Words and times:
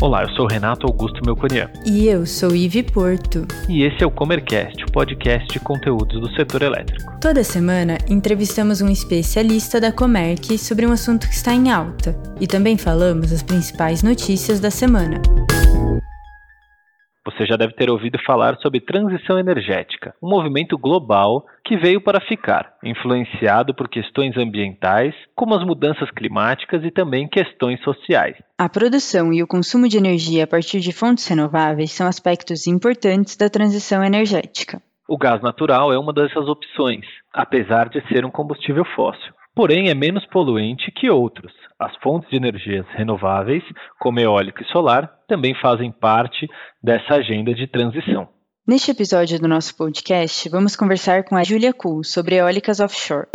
Olá, 0.00 0.22
eu 0.22 0.30
sou 0.36 0.46
Renato 0.46 0.86
Augusto 0.86 1.20
Melconian. 1.26 1.68
E 1.84 2.06
eu 2.06 2.24
sou 2.24 2.54
Ive 2.54 2.84
Porto. 2.84 3.44
E 3.68 3.82
esse 3.82 4.04
é 4.04 4.06
o 4.06 4.10
Comercast, 4.12 4.84
o 4.84 4.92
podcast 4.92 5.48
de 5.48 5.58
conteúdos 5.58 6.20
do 6.20 6.32
setor 6.36 6.62
elétrico. 6.62 7.18
Toda 7.20 7.42
semana 7.42 7.98
entrevistamos 8.08 8.80
um 8.80 8.88
especialista 8.88 9.80
da 9.80 9.90
Comerc 9.90 10.56
sobre 10.56 10.86
um 10.86 10.92
assunto 10.92 11.26
que 11.26 11.34
está 11.34 11.52
em 11.52 11.72
alta 11.72 12.16
e 12.40 12.46
também 12.46 12.78
falamos 12.78 13.32
as 13.32 13.42
principais 13.42 14.00
notícias 14.04 14.60
da 14.60 14.70
semana. 14.70 15.20
Você 17.28 17.44
já 17.44 17.56
deve 17.56 17.74
ter 17.74 17.90
ouvido 17.90 18.18
falar 18.24 18.56
sobre 18.56 18.80
transição 18.80 19.38
energética, 19.38 20.14
um 20.22 20.30
movimento 20.30 20.78
global 20.78 21.44
que 21.62 21.76
veio 21.76 22.00
para 22.00 22.22
ficar, 22.22 22.72
influenciado 22.82 23.74
por 23.74 23.86
questões 23.86 24.34
ambientais, 24.38 25.14
como 25.36 25.54
as 25.54 25.62
mudanças 25.62 26.10
climáticas 26.10 26.82
e 26.82 26.90
também 26.90 27.28
questões 27.28 27.82
sociais. 27.82 28.34
A 28.56 28.66
produção 28.66 29.30
e 29.30 29.42
o 29.42 29.46
consumo 29.46 29.86
de 29.88 29.98
energia 29.98 30.44
a 30.44 30.46
partir 30.46 30.80
de 30.80 30.90
fontes 30.90 31.28
renováveis 31.28 31.92
são 31.92 32.06
aspectos 32.06 32.66
importantes 32.66 33.36
da 33.36 33.50
transição 33.50 34.02
energética. 34.02 34.80
O 35.06 35.18
gás 35.18 35.42
natural 35.42 35.92
é 35.92 35.98
uma 35.98 36.14
dessas 36.14 36.48
opções, 36.48 37.04
apesar 37.30 37.90
de 37.90 38.00
ser 38.08 38.24
um 38.24 38.30
combustível 38.30 38.86
fóssil 38.96 39.37
porém 39.58 39.88
é 39.88 39.94
menos 39.94 40.24
poluente 40.26 40.92
que 40.92 41.10
outros. 41.10 41.52
As 41.80 41.92
fontes 41.96 42.30
de 42.30 42.36
energias 42.36 42.86
renováveis, 42.90 43.64
como 43.98 44.20
eólica 44.20 44.62
e 44.62 44.66
solar, 44.66 45.10
também 45.26 45.52
fazem 45.60 45.90
parte 45.90 46.46
dessa 46.80 47.14
agenda 47.14 47.52
de 47.52 47.66
transição. 47.66 48.28
Neste 48.64 48.92
episódio 48.92 49.40
do 49.40 49.48
nosso 49.48 49.76
podcast, 49.76 50.48
vamos 50.48 50.76
conversar 50.76 51.24
com 51.24 51.34
a 51.34 51.42
Julia 51.42 51.72
Kuhl 51.72 52.04
sobre 52.04 52.36
eólicas 52.36 52.78
offshore. 52.78 53.26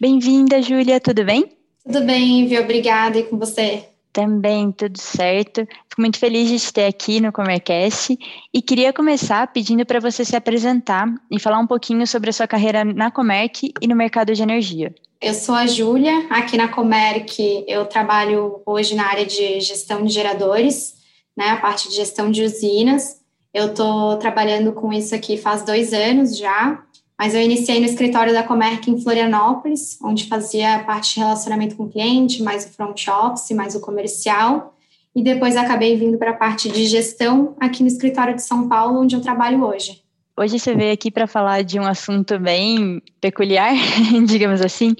Bem-vinda, 0.00 0.62
Júlia, 0.62 1.00
tudo 1.00 1.24
bem? 1.24 1.56
Tudo 1.84 2.06
bem, 2.06 2.42
Ivy, 2.42 2.56
obrigada 2.60 3.18
e 3.18 3.24
com 3.24 3.36
você. 3.36 3.89
Também, 4.12 4.72
tudo 4.72 4.98
certo. 4.98 5.66
Fico 5.88 6.00
muito 6.00 6.18
feliz 6.18 6.48
de 6.48 6.58
te 6.58 6.72
ter 6.72 6.86
aqui 6.86 7.20
no 7.20 7.32
Comercast 7.32 8.18
e 8.52 8.60
queria 8.60 8.92
começar 8.92 9.46
pedindo 9.52 9.86
para 9.86 10.00
você 10.00 10.24
se 10.24 10.34
apresentar 10.34 11.06
e 11.30 11.38
falar 11.38 11.58
um 11.58 11.66
pouquinho 11.66 12.06
sobre 12.06 12.30
a 12.30 12.32
sua 12.32 12.48
carreira 12.48 12.84
na 12.84 13.10
Comerc 13.10 13.72
e 13.80 13.86
no 13.86 13.94
mercado 13.94 14.34
de 14.34 14.42
energia. 14.42 14.92
Eu 15.20 15.34
sou 15.34 15.54
a 15.54 15.66
Júlia, 15.66 16.26
aqui 16.30 16.56
na 16.56 16.68
Comerc 16.68 17.64
eu 17.68 17.84
trabalho 17.84 18.62
hoje 18.64 18.94
na 18.94 19.06
área 19.06 19.26
de 19.26 19.60
gestão 19.60 20.02
de 20.02 20.12
geradores, 20.12 20.94
né, 21.36 21.50
a 21.50 21.56
parte 21.58 21.88
de 21.88 21.94
gestão 21.94 22.30
de 22.30 22.42
usinas. 22.42 23.20
Eu 23.52 23.66
estou 23.66 24.16
trabalhando 24.16 24.72
com 24.72 24.92
isso 24.92 25.14
aqui 25.14 25.36
faz 25.36 25.62
dois 25.62 25.92
anos 25.92 26.36
já, 26.36 26.82
mas 27.20 27.34
eu 27.34 27.42
iniciei 27.42 27.78
no 27.78 27.84
escritório 27.84 28.32
da 28.32 28.42
Comerc 28.42 28.90
em 28.90 28.98
Florianópolis, 28.98 29.98
onde 30.02 30.26
fazia 30.26 30.78
parte 30.84 31.12
de 31.12 31.20
relacionamento 31.20 31.76
com 31.76 31.82
o 31.82 31.90
cliente, 31.90 32.42
mais 32.42 32.64
o 32.64 32.70
front 32.70 33.08
office, 33.08 33.50
mais 33.50 33.74
o 33.74 33.80
comercial. 33.80 34.74
E 35.14 35.22
depois 35.22 35.54
acabei 35.54 35.98
vindo 35.98 36.16
para 36.16 36.30
a 36.30 36.34
parte 36.34 36.70
de 36.70 36.86
gestão 36.86 37.54
aqui 37.60 37.82
no 37.82 37.88
escritório 37.88 38.34
de 38.34 38.42
São 38.42 38.66
Paulo, 38.70 39.02
onde 39.02 39.14
eu 39.14 39.20
trabalho 39.20 39.62
hoje. 39.62 40.00
Hoje 40.34 40.58
você 40.58 40.74
veio 40.74 40.94
aqui 40.94 41.10
para 41.10 41.26
falar 41.26 41.60
de 41.60 41.78
um 41.78 41.84
assunto 41.84 42.38
bem 42.38 43.02
peculiar, 43.20 43.74
digamos 44.26 44.62
assim, 44.62 44.96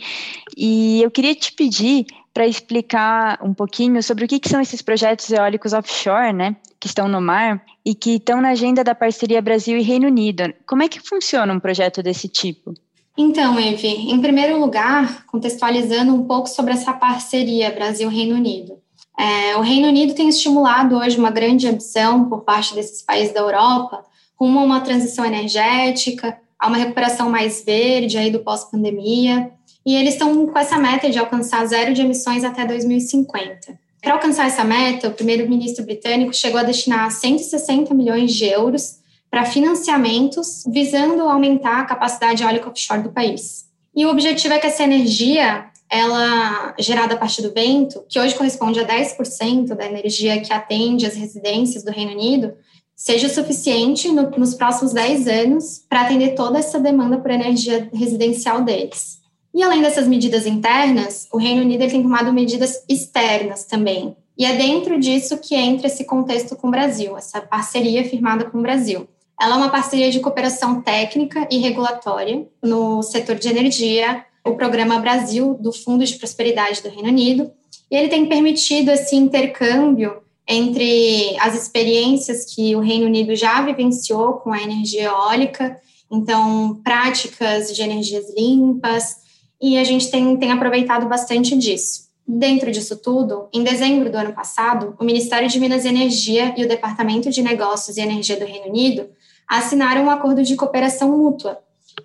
e 0.55 1.01
eu 1.03 1.11
queria 1.11 1.35
te 1.35 1.55
pedir 1.55 2.05
para 2.35 2.47
explicar 2.47 3.39
um 3.43 3.55
pouquinho 3.55 4.03
sobre 4.03 4.27
o 4.27 4.29
que, 4.29 4.39
que, 4.39 4.49
são 4.51 4.61
esses 4.61 4.83
projetos 4.83 5.31
eólicos 5.31 5.73
offshore, 5.73 6.35
né, 6.35 6.55
que 6.81 6.87
estão 6.87 7.07
no 7.07 7.21
mar 7.21 7.63
e 7.85 7.95
que 7.95 8.17
estão 8.17 8.41
na 8.41 8.51
agenda 8.51 8.83
da 8.83 8.95
parceria 8.95 9.43
Brasil 9.43 9.77
e 9.77 9.83
Reino 9.83 10.07
Unido. 10.07 10.53
Como 10.67 10.83
é 10.83 10.89
que 10.89 11.01
funciona 11.01 11.53
um 11.53 11.61
projeto 11.61 12.03
desse 12.03 12.27
tipo? 12.27 12.73
Então, 13.17 13.59
Eve, 13.59 13.89
em 13.89 14.21
primeiro 14.21 14.59
lugar, 14.59 15.27
contextualizando 15.27 16.15
um 16.15 16.25
pouco 16.25 16.49
sobre 16.49 16.73
essa 16.73 16.93
parceria 16.93 17.71
Brasil-Reino 17.71 18.35
Unido. 18.35 18.79
É, 19.19 19.57
o 19.57 19.61
Reino 19.61 19.89
Unido 19.89 20.15
tem 20.15 20.29
estimulado 20.29 20.97
hoje 20.97 21.19
uma 21.19 21.31
grande 21.31 21.69
ambição 21.69 22.29
por 22.31 22.43
parte 22.43 22.75
desses 22.75 23.03
países 23.03 23.35
da 23.35 23.41
Europa 23.41 24.03
rumo 24.41 24.61
a 24.61 24.63
uma 24.63 24.81
transição 24.81 25.25
energética, 25.25 26.39
a 26.59 26.67
uma 26.67 26.79
recuperação 26.79 27.29
mais 27.29 27.63
verde 27.63 28.17
aí 28.17 28.31
do 28.31 28.39
pós-pandemia, 28.39 29.53
e 29.85 29.95
eles 29.95 30.15
estão 30.15 30.47
com 30.47 30.59
essa 30.59 30.79
meta 30.79 31.11
de 31.11 31.19
alcançar 31.19 31.67
zero 31.67 31.93
de 31.93 32.01
emissões 32.01 32.43
até 32.43 32.65
2050. 32.65 33.79
Para 34.03 34.15
alcançar 34.15 34.47
essa 34.47 34.65
meta, 34.65 35.09
o 35.09 35.13
primeiro-ministro 35.13 35.85
britânico 35.85 36.33
chegou 36.33 36.59
a 36.59 36.63
destinar 36.63 37.11
160 37.11 37.93
milhões 37.95 38.33
de 38.33 38.47
euros 38.47 38.99
para 39.31 39.45
financiamentos 39.45 40.65
visando 40.67 41.23
aumentar 41.23 41.81
a 41.81 41.85
capacidade 41.85 42.43
eólica 42.43 42.69
offshore 42.69 43.03
do 43.03 43.13
país. 43.13 43.69
E 43.95 44.07
o 44.07 44.11
objetivo 44.11 44.55
é 44.55 44.59
que 44.59 44.67
essa 44.67 44.83
energia, 44.83 45.67
ela 45.89 46.75
gerada 46.79 47.15
a 47.15 47.17
partir 47.17 47.43
do 47.43 47.53
vento, 47.53 48.05
que 48.09 48.19
hoje 48.19 48.35
corresponde 48.35 48.81
a 48.81 48.87
10% 48.87 49.75
da 49.75 49.85
energia 49.85 50.41
que 50.41 50.53
atende 50.53 51.07
as 51.07 51.15
residências 51.15 51.85
do 51.85 51.91
Reino 51.91 52.13
Unido, 52.13 52.55
seja 52.97 53.29
suficiente 53.29 54.09
no, 54.09 54.31
nos 54.31 54.55
próximos 54.55 54.93
10 54.93 55.27
anos 55.27 55.85
para 55.89 56.03
atender 56.03 56.35
toda 56.35 56.59
essa 56.59 56.81
demanda 56.81 57.19
por 57.19 57.31
energia 57.31 57.89
residencial 57.93 58.63
deles. 58.63 59.20
E 59.55 59.63
além 59.63 59.83
dessas 59.83 60.07
medidas 60.07 60.47
internas, 60.47 61.27
o 61.33 61.39
Reino 61.39 61.63
Unido 61.63 61.89
tem 61.89 62.03
tomado 62.03 62.33
medidas 62.33 62.85
externas 62.89 63.65
também. 63.65 64.17
E 64.39 64.45
é 64.45 64.57
dentro 64.57 64.99
disso 64.99 65.39
que 65.39 65.55
entra 65.55 65.87
esse 65.87 66.05
contexto 66.05 66.57
com 66.57 66.69
o 66.69 66.71
Brasil, 66.71 67.17
essa 67.17 67.41
parceria 67.41 68.05
firmada 68.05 68.45
com 68.45 68.59
o 68.59 68.63
Brasil. 68.63 69.07
Ela 69.41 69.55
é 69.55 69.59
uma 69.59 69.71
parceria 69.71 70.11
de 70.11 70.21
cooperação 70.21 70.81
técnica 70.81 71.47
e 71.51 71.59
regulatória 71.59 72.47
no 72.63 73.03
setor 73.03 73.37
de 73.37 73.49
energia, 73.49 74.25
o 74.45 74.55
Programa 74.55 74.99
Brasil 74.99 75.55
do 75.55 75.73
Fundo 75.73 76.05
de 76.05 76.15
Prosperidade 76.15 76.83
do 76.83 76.89
Reino 76.89 77.09
Unido, 77.09 77.51
e 77.91 77.97
ele 77.97 78.09
tem 78.09 78.27
permitido 78.27 78.91
esse 78.91 79.17
intercâmbio 79.17 80.23
entre 80.47 81.37
as 81.39 81.55
experiências 81.55 82.45
que 82.45 82.75
o 82.75 82.81
Reino 82.81 83.07
Unido 83.07 83.35
já 83.35 83.63
vivenciou 83.63 84.35
com 84.35 84.53
a 84.53 84.63
energia 84.63 85.05
eólica, 85.05 85.79
então 86.11 86.81
práticas 86.83 87.75
de 87.75 87.83
energias 87.83 88.35
limpas, 88.37 89.17
e 89.61 89.77
a 89.77 89.85
gente 89.85 90.11
tem, 90.11 90.37
tem 90.37 90.53
aproveitado 90.53 91.07
bastante 91.07 91.57
disso. 91.57 92.09
Dentro 92.27 92.71
disso 92.71 92.97
tudo, 92.97 93.49
em 93.53 93.65
dezembro 93.65 94.11
do 94.11 94.17
ano 94.17 94.33
passado, 94.33 94.95
o 94.99 95.05
Ministério 95.05 95.49
de 95.49 95.59
Minas 95.59 95.85
e 95.85 95.89
Energia 95.89 96.55
e 96.57 96.65
o 96.65 96.69
Departamento 96.69 97.29
de 97.31 97.43
Negócios 97.43 97.97
e 97.97 98.01
Energia 98.01 98.39
do 98.39 98.45
Reino 98.45 98.69
Unido 98.69 99.09
assinaram 99.49 100.05
um 100.05 100.11
acordo 100.11 100.43
de 100.43 100.55
cooperação 100.55 101.11
mútua. 101.11 101.59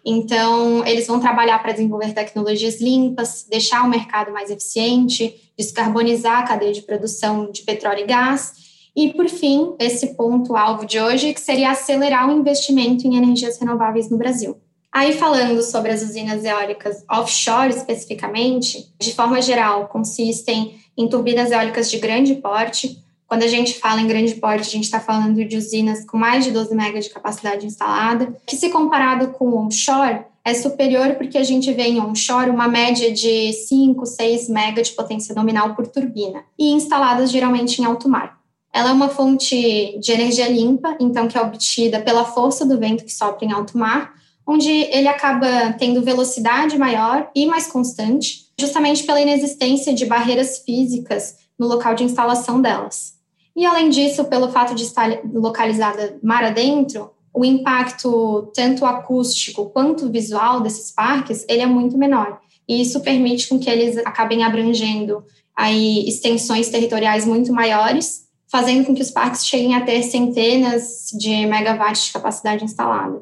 Então, 0.03 0.85
eles 0.85 1.05
vão 1.05 1.19
trabalhar 1.19 1.59
para 1.59 1.71
desenvolver 1.71 2.13
tecnologias 2.13 2.81
limpas, 2.81 3.45
deixar 3.47 3.83
o 3.83 3.89
mercado 3.89 4.31
mais 4.31 4.49
eficiente, 4.49 5.51
descarbonizar 5.57 6.39
a 6.39 6.43
cadeia 6.43 6.73
de 6.73 6.81
produção 6.81 7.51
de 7.51 7.61
petróleo 7.61 8.01
e 8.01 8.07
gás. 8.07 8.53
E, 8.95 9.13
por 9.13 9.29
fim, 9.29 9.75
esse 9.79 10.15
ponto-alvo 10.15 10.85
de 10.85 10.99
hoje, 10.99 11.33
que 11.33 11.41
seria 11.41 11.71
acelerar 11.71 12.27
o 12.27 12.31
investimento 12.31 13.05
em 13.05 13.15
energias 13.15 13.59
renováveis 13.59 14.09
no 14.09 14.17
Brasil. 14.17 14.57
Aí, 14.95 15.11
falando 15.11 15.61
sobre 15.61 15.91
as 15.91 16.01
usinas 16.01 16.45
eólicas 16.45 17.03
offshore 17.11 17.69
especificamente, 17.69 18.93
de 18.97 19.13
forma 19.13 19.41
geral, 19.41 19.89
consistem 19.89 20.79
em 20.97 21.09
turbinas 21.09 21.51
eólicas 21.51 21.91
de 21.91 21.97
grande 21.97 22.35
porte. 22.35 23.03
Quando 23.27 23.43
a 23.43 23.47
gente 23.47 23.77
fala 23.77 23.99
em 23.99 24.07
grande 24.07 24.35
porte, 24.35 24.61
a 24.61 24.71
gente 24.71 24.85
está 24.85 25.01
falando 25.01 25.43
de 25.43 25.57
usinas 25.57 26.05
com 26.05 26.15
mais 26.15 26.45
de 26.45 26.51
12 26.51 26.73
megas 26.73 27.03
de 27.03 27.11
capacidade 27.11 27.65
instalada, 27.65 28.33
que, 28.47 28.55
se 28.55 28.69
comparado 28.69 29.31
com 29.33 29.65
onshore, 29.65 30.21
é 30.45 30.53
superior 30.53 31.15
porque 31.15 31.37
a 31.37 31.43
gente 31.43 31.73
vê 31.73 31.87
em 31.87 31.99
onshore 31.99 32.49
uma 32.49 32.69
média 32.69 33.11
de 33.11 33.51
5, 33.51 34.05
6 34.05 34.47
megas 34.47 34.87
de 34.87 34.93
potência 34.93 35.35
nominal 35.35 35.75
por 35.75 35.87
turbina, 35.87 36.45
e 36.57 36.71
instaladas 36.71 37.31
geralmente 37.31 37.81
em 37.81 37.85
alto 37.85 38.07
mar. 38.07 38.39
Ela 38.71 38.91
é 38.91 38.93
uma 38.93 39.09
fonte 39.09 39.99
de 39.99 40.11
energia 40.13 40.47
limpa, 40.47 40.95
então 41.01 41.27
que 41.27 41.37
é 41.37 41.41
obtida 41.41 41.99
pela 41.99 42.23
força 42.23 42.65
do 42.65 42.79
vento 42.79 43.03
que 43.03 43.11
sopra 43.11 43.45
em 43.45 43.51
alto 43.51 43.77
mar, 43.77 44.15
onde 44.47 44.69
ele 44.69 45.07
acaba 45.07 45.73
tendo 45.73 46.01
velocidade 46.01 46.77
maior 46.77 47.29
e 47.35 47.45
mais 47.45 47.67
constante, 47.67 48.45
justamente 48.59 49.03
pela 49.03 49.21
inexistência 49.21 49.93
de 49.93 50.05
barreiras 50.05 50.59
físicas 50.59 51.35
no 51.57 51.67
local 51.67 51.95
de 51.95 52.03
instalação 52.03 52.61
delas. 52.61 53.15
E 53.55 53.65
além 53.65 53.89
disso, 53.89 54.25
pelo 54.25 54.51
fato 54.51 54.75
de 54.75 54.83
estar 54.83 55.19
localizada 55.33 56.17
mar 56.21 56.43
adentro, 56.43 57.11
o 57.33 57.43
impacto 57.43 58.51
tanto 58.53 58.85
acústico 58.85 59.69
quanto 59.69 60.09
visual 60.09 60.61
desses 60.61 60.91
parques, 60.91 61.45
ele 61.49 61.61
é 61.61 61.65
muito 61.65 61.97
menor. 61.97 62.39
E 62.67 62.81
isso 62.81 63.01
permite 63.01 63.47
com 63.47 63.59
que 63.59 63.69
eles 63.69 63.97
acabem 63.99 64.43
abrangendo 64.43 65.23
aí 65.55 66.07
extensões 66.07 66.69
territoriais 66.69 67.25
muito 67.25 67.53
maiores, 67.53 68.25
fazendo 68.47 68.85
com 68.85 68.93
que 68.93 69.01
os 69.01 69.11
parques 69.11 69.45
cheguem 69.45 69.75
a 69.75 69.81
ter 69.81 70.01
centenas 70.03 71.09
de 71.17 71.45
megawatts 71.45 72.05
de 72.05 72.13
capacidade 72.13 72.63
instalada. 72.63 73.21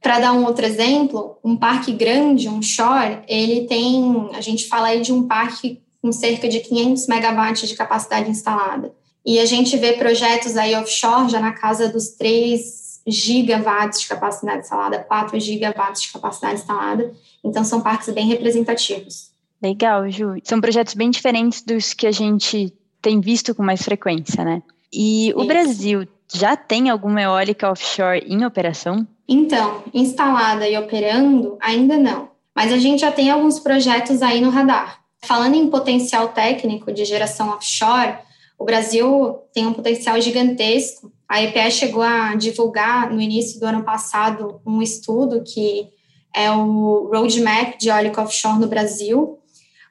Para 0.00 0.20
dar 0.20 0.32
um 0.32 0.44
outro 0.44 0.64
exemplo, 0.64 1.38
um 1.42 1.56
parque 1.56 1.92
grande, 1.92 2.48
um 2.48 2.62
shore, 2.62 3.18
ele 3.26 3.66
tem, 3.66 4.30
a 4.32 4.40
gente 4.40 4.68
fala 4.68 4.88
aí 4.88 5.00
de 5.00 5.12
um 5.12 5.26
parque 5.26 5.80
com 6.00 6.12
cerca 6.12 6.48
de 6.48 6.60
500 6.60 7.06
megawatts 7.08 7.68
de 7.68 7.74
capacidade 7.74 8.30
instalada. 8.30 8.92
E 9.26 9.38
a 9.38 9.44
gente 9.44 9.76
vê 9.76 9.94
projetos 9.94 10.56
aí 10.56 10.74
offshore 10.76 11.28
já 11.28 11.40
na 11.40 11.52
casa 11.52 11.88
dos 11.88 12.10
3 12.10 13.02
gigawatts 13.06 14.00
de 14.00 14.08
capacidade 14.08 14.60
instalada, 14.60 15.00
4 15.00 15.38
gigawatts 15.40 16.02
de 16.02 16.12
capacidade 16.12 16.60
instalada. 16.60 17.12
Então, 17.42 17.64
são 17.64 17.80
parques 17.80 18.08
bem 18.12 18.26
representativos. 18.26 19.30
Legal, 19.62 20.08
Ju. 20.10 20.36
São 20.44 20.60
projetos 20.60 20.94
bem 20.94 21.10
diferentes 21.10 21.62
dos 21.62 21.92
que 21.92 22.06
a 22.06 22.12
gente 22.12 22.72
tem 23.02 23.20
visto 23.20 23.54
com 23.54 23.62
mais 23.62 23.82
frequência, 23.82 24.44
né? 24.44 24.62
E 24.92 25.32
o. 25.36 25.44
Brasil 25.44 26.06
já 26.32 26.56
tem 26.56 26.90
alguma 26.90 27.20
eólica 27.20 27.70
offshore 27.70 28.24
em 28.26 28.44
operação? 28.44 29.06
Então, 29.28 29.84
instalada 29.92 30.66
e 30.66 30.78
operando, 30.78 31.58
ainda 31.60 31.98
não. 31.98 32.30
Mas 32.56 32.72
a 32.72 32.78
gente 32.78 33.00
já 33.00 33.12
tem 33.12 33.30
alguns 33.30 33.60
projetos 33.60 34.22
aí 34.22 34.40
no 34.40 34.48
radar. 34.50 35.00
Falando 35.22 35.54
em 35.54 35.68
potencial 35.68 36.28
técnico 36.28 36.92
de 36.92 37.04
geração 37.04 37.50
offshore, 37.50 38.16
o 38.58 38.64
Brasil 38.64 39.38
tem 39.52 39.66
um 39.66 39.72
potencial 39.72 40.20
gigantesco. 40.20 41.12
A 41.28 41.42
EPE 41.42 41.70
chegou 41.70 42.02
a 42.02 42.34
divulgar 42.34 43.10
no 43.12 43.20
início 43.20 43.60
do 43.60 43.66
ano 43.66 43.84
passado 43.84 44.60
um 44.66 44.80
estudo 44.80 45.42
que 45.44 45.88
é 46.34 46.50
o 46.50 47.10
Roadmap 47.12 47.76
de 47.78 47.88
eólica 47.88 48.22
offshore 48.22 48.58
no 48.58 48.66
Brasil, 48.66 49.38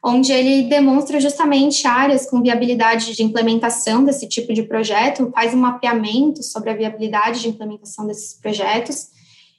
onde 0.03 0.31
ele 0.31 0.63
demonstra 0.63 1.19
justamente 1.19 1.85
áreas 1.85 2.29
com 2.29 2.41
viabilidade 2.41 3.15
de 3.15 3.23
implementação 3.23 4.03
desse 4.03 4.27
tipo 4.27 4.53
de 4.53 4.63
projeto, 4.63 5.31
faz 5.33 5.53
um 5.53 5.57
mapeamento 5.57 6.43
sobre 6.43 6.69
a 6.69 6.75
viabilidade 6.75 7.41
de 7.41 7.49
implementação 7.49 8.07
desses 8.07 8.33
projetos, 8.33 9.09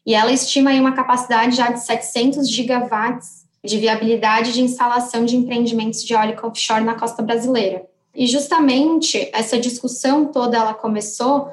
e 0.09 0.15
ela 0.15 0.33
estima 0.33 0.71
aí 0.71 0.81
uma 0.81 0.93
capacidade 0.93 1.55
já 1.55 1.71
de 1.71 1.85
700 1.85 2.49
gigawatts 2.49 3.45
de 3.63 3.77
viabilidade 3.77 4.55
de 4.55 4.63
instalação 4.63 5.27
de 5.27 5.37
empreendimentos 5.37 6.03
de 6.03 6.15
eólica 6.15 6.47
offshore 6.47 6.83
na 6.83 6.95
costa 6.95 7.23
brasileira. 7.23 7.85
E 8.15 8.27
justamente 8.27 9.29
essa 9.35 9.61
discussão 9.61 10.25
toda 10.25 10.57
ela 10.57 10.73
começou 10.73 11.51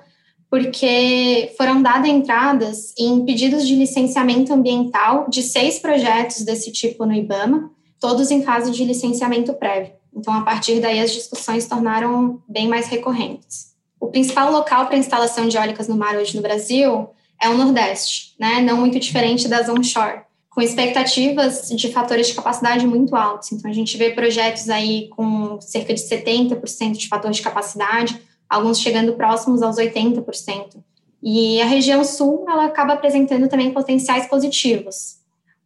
porque 0.49 1.53
foram 1.57 1.81
dadas 1.81 2.09
entradas 2.09 2.93
em 2.97 3.25
pedidos 3.25 3.67
de 3.67 3.75
licenciamento 3.75 4.53
ambiental 4.53 5.25
de 5.29 5.43
seis 5.43 5.77
projetos 5.77 6.43
desse 6.43 6.71
tipo 6.71 7.05
no 7.05 7.13
IBAMA, 7.13 7.69
todos 7.99 8.31
em 8.31 8.41
fase 8.41 8.71
de 8.71 8.85
licenciamento 8.85 9.53
prévio. 9.55 9.91
Então, 10.15 10.33
a 10.33 10.43
partir 10.43 10.79
daí, 10.79 11.01
as 11.01 11.11
discussões 11.11 11.67
tornaram 11.67 12.41
bem 12.47 12.69
mais 12.69 12.87
recorrentes. 12.87 13.75
O 13.99 14.07
principal 14.07 14.49
local 14.49 14.85
para 14.87 14.95
instalação 14.95 15.45
de 15.45 15.57
eólicas 15.57 15.89
no 15.89 15.97
mar 15.97 16.15
hoje 16.15 16.37
no 16.37 16.41
Brasil 16.41 17.09
é 17.41 17.49
o 17.49 17.57
Nordeste, 17.57 18.33
né? 18.39 18.61
não 18.61 18.77
muito 18.77 18.99
diferente 18.99 19.47
das 19.47 19.69
onshore, 19.69 20.21
com 20.49 20.61
expectativas 20.61 21.69
de 21.69 21.91
fatores 21.91 22.27
de 22.27 22.33
capacidade 22.33 22.87
muito 22.87 23.15
altos. 23.15 23.51
Então, 23.51 23.69
a 23.69 23.73
gente 23.73 23.97
vê 23.97 24.11
projetos 24.11 24.69
aí 24.69 25.09
com 25.09 25.59
cerca 25.59 25.93
de 25.93 26.01
70% 26.01 26.93
de 26.93 27.07
fator 27.07 27.31
de 27.31 27.41
capacidade, 27.41 28.21
alguns 28.49 28.79
chegando 28.79 29.13
próximos 29.13 29.61
aos 29.61 29.77
80%. 29.77 30.77
E 31.21 31.59
a 31.59 31.65
região 31.65 32.03
sul, 32.03 32.45
ela 32.47 32.65
acaba 32.65 32.93
apresentando 32.93 33.49
também 33.49 33.71
potenciais 33.71 34.27
positivos. 34.27 35.17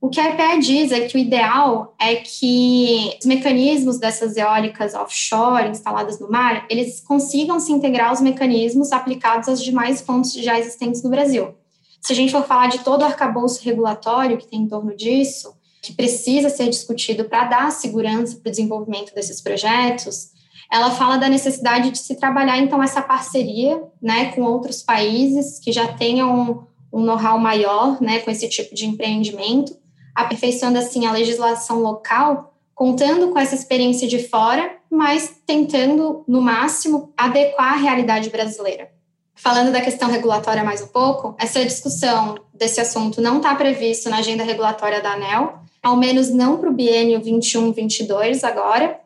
O 0.01 0.07
que 0.09 0.19
a 0.19 0.29
EPE 0.29 0.59
diz 0.59 0.91
é 0.93 1.01
que 1.01 1.17
o 1.17 1.19
ideal 1.19 1.93
é 1.99 2.15
que 2.15 3.17
os 3.19 3.25
mecanismos 3.25 3.99
dessas 3.99 4.37
eólicas 4.37 4.93
offshore 4.93 5.67
instaladas 5.67 6.19
no 6.21 6.31
mar, 6.31 6.65
eles 6.69 7.01
consigam 7.01 7.59
se 7.59 7.73
integrar 7.73 8.09
aos 8.09 8.21
mecanismos 8.21 8.93
aplicados 8.93 9.49
às 9.49 9.61
demais 9.61 9.99
fontes 9.99 10.31
já 10.33 10.57
existentes 10.57 11.03
no 11.03 11.09
Brasil. 11.09 11.53
Se 12.01 12.13
a 12.13 12.15
gente 12.15 12.31
for 12.31 12.43
falar 12.45 12.67
de 12.67 12.79
todo 12.79 13.01
o 13.01 13.05
arcabouço 13.05 13.63
regulatório 13.63 14.37
que 14.37 14.47
tem 14.47 14.61
em 14.61 14.67
torno 14.67 14.95
disso, 14.95 15.53
que 15.81 15.93
precisa 15.93 16.49
ser 16.49 16.69
discutido 16.69 17.25
para 17.25 17.45
dar 17.45 17.71
segurança 17.71 18.37
para 18.37 18.49
o 18.49 18.51
desenvolvimento 18.51 19.13
desses 19.13 19.41
projetos, 19.41 20.31
ela 20.71 20.91
fala 20.91 21.17
da 21.17 21.27
necessidade 21.27 21.89
de 21.91 21.97
se 21.97 22.15
trabalhar, 22.15 22.57
então, 22.59 22.81
essa 22.81 23.01
parceria 23.01 23.81
né, 24.01 24.31
com 24.33 24.43
outros 24.43 24.83
países 24.83 25.59
que 25.59 25.71
já 25.71 25.87
tenham 25.93 26.67
um 26.93 27.01
know-how 27.01 27.39
maior 27.39 27.99
né, 28.01 28.19
com 28.19 28.29
esse 28.29 28.47
tipo 28.47 28.75
de 28.75 28.85
empreendimento, 28.85 29.75
aperfeiçoando, 30.13 30.77
assim, 30.77 31.05
a 31.05 31.11
legislação 31.11 31.79
local, 31.79 32.53
contando 32.75 33.29
com 33.29 33.39
essa 33.39 33.55
experiência 33.55 34.07
de 34.07 34.27
fora, 34.27 34.77
mas 34.91 35.41
tentando, 35.45 36.23
no 36.27 36.41
máximo, 36.41 37.11
adequar 37.17 37.73
a 37.73 37.77
realidade 37.77 38.29
brasileira. 38.29 38.91
Falando 39.41 39.71
da 39.71 39.79
questão 39.79 40.09
regulatória 40.09 40.65
mais 40.65 40.81
um 40.81 40.87
pouco, 40.87 41.33
essa 41.39 41.63
discussão 41.63 42.35
desse 42.53 42.81
assunto 42.81 43.21
não 43.21 43.37
está 43.37 43.55
previsto 43.55 44.09
na 44.09 44.17
agenda 44.17 44.43
regulatória 44.43 45.01
da 45.01 45.13
ANEL, 45.13 45.59
ao 45.81 45.95
menos 45.95 46.29
não 46.29 46.57
para 46.57 46.69
o 46.69 46.73
biênio 46.73 47.21
21-22 47.21 48.43
agora, 48.43 48.99